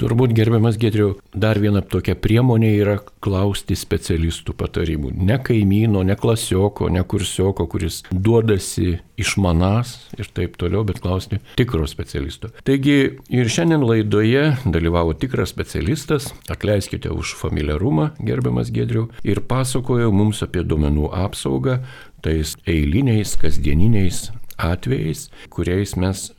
Turbūt 0.00 0.32
gerbiamas 0.32 0.78
Gedriu, 0.80 1.10
dar 1.36 1.58
viena 1.60 1.82
tokia 1.84 2.14
priemonė 2.16 2.70
yra 2.80 2.94
klausti 3.20 3.76
specialistų 3.76 4.54
patarimų. 4.56 5.10
Ne 5.28 5.36
kaimyno, 5.44 6.00
ne 6.08 6.16
klasioko, 6.16 6.88
ne 6.88 7.02
kursioko, 7.04 7.66
kuris 7.68 7.98
duodasi 8.08 8.94
išmanas 9.20 9.92
ir 10.16 10.30
taip 10.32 10.56
toliau, 10.56 10.86
bet 10.88 11.02
klausti 11.04 11.42
tikro 11.60 11.84
specialisto. 11.84 12.48
Taigi 12.64 12.96
ir 13.28 13.52
šiandien 13.52 13.84
laidoje 13.84 14.46
dalyvavo 14.64 15.12
tikras 15.20 15.52
specialistas, 15.52 16.32
atleiskite 16.48 17.12
už 17.12 17.36
familiarumą, 17.42 18.14
gerbiamas 18.24 18.72
Gedriu, 18.72 19.10
ir 19.20 19.44
pasakojo 19.44 20.08
mums 20.16 20.40
apie 20.48 20.64
duomenų 20.64 21.12
apsaugą 21.26 21.82
tais 22.24 22.56
eiliniais, 22.68 23.36
kasdieniniais 23.40 24.30
atvejais, 24.60 25.28
kuriais 25.52 25.96
mes 25.96 26.30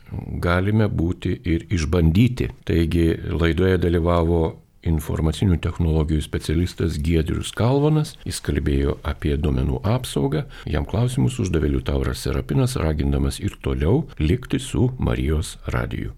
galime 0.43 0.87
būti 0.87 1.37
ir 1.45 1.65
išbandyti. 1.73 2.51
Taigi 2.67 3.07
laidoje 3.31 3.79
dalyvavo 3.81 4.43
informacinių 4.87 5.59
technologijų 5.61 6.23
specialistas 6.25 6.97
Giedrius 7.05 7.51
Kalvanas, 7.57 8.15
jis 8.25 8.41
kalbėjo 8.43 8.97
apie 9.07 9.35
duomenų 9.37 9.81
apsaugą, 9.87 10.45
jam 10.65 10.87
klausimus 10.89 11.37
uždavė 11.43 11.75
Liutauras 11.75 12.23
Serapinas, 12.25 12.77
ragindamas 12.81 13.39
ir 13.43 13.57
toliau 13.61 14.07
likti 14.19 14.59
su 14.61 14.89
Marijos 14.97 15.57
radiju. 15.69 16.15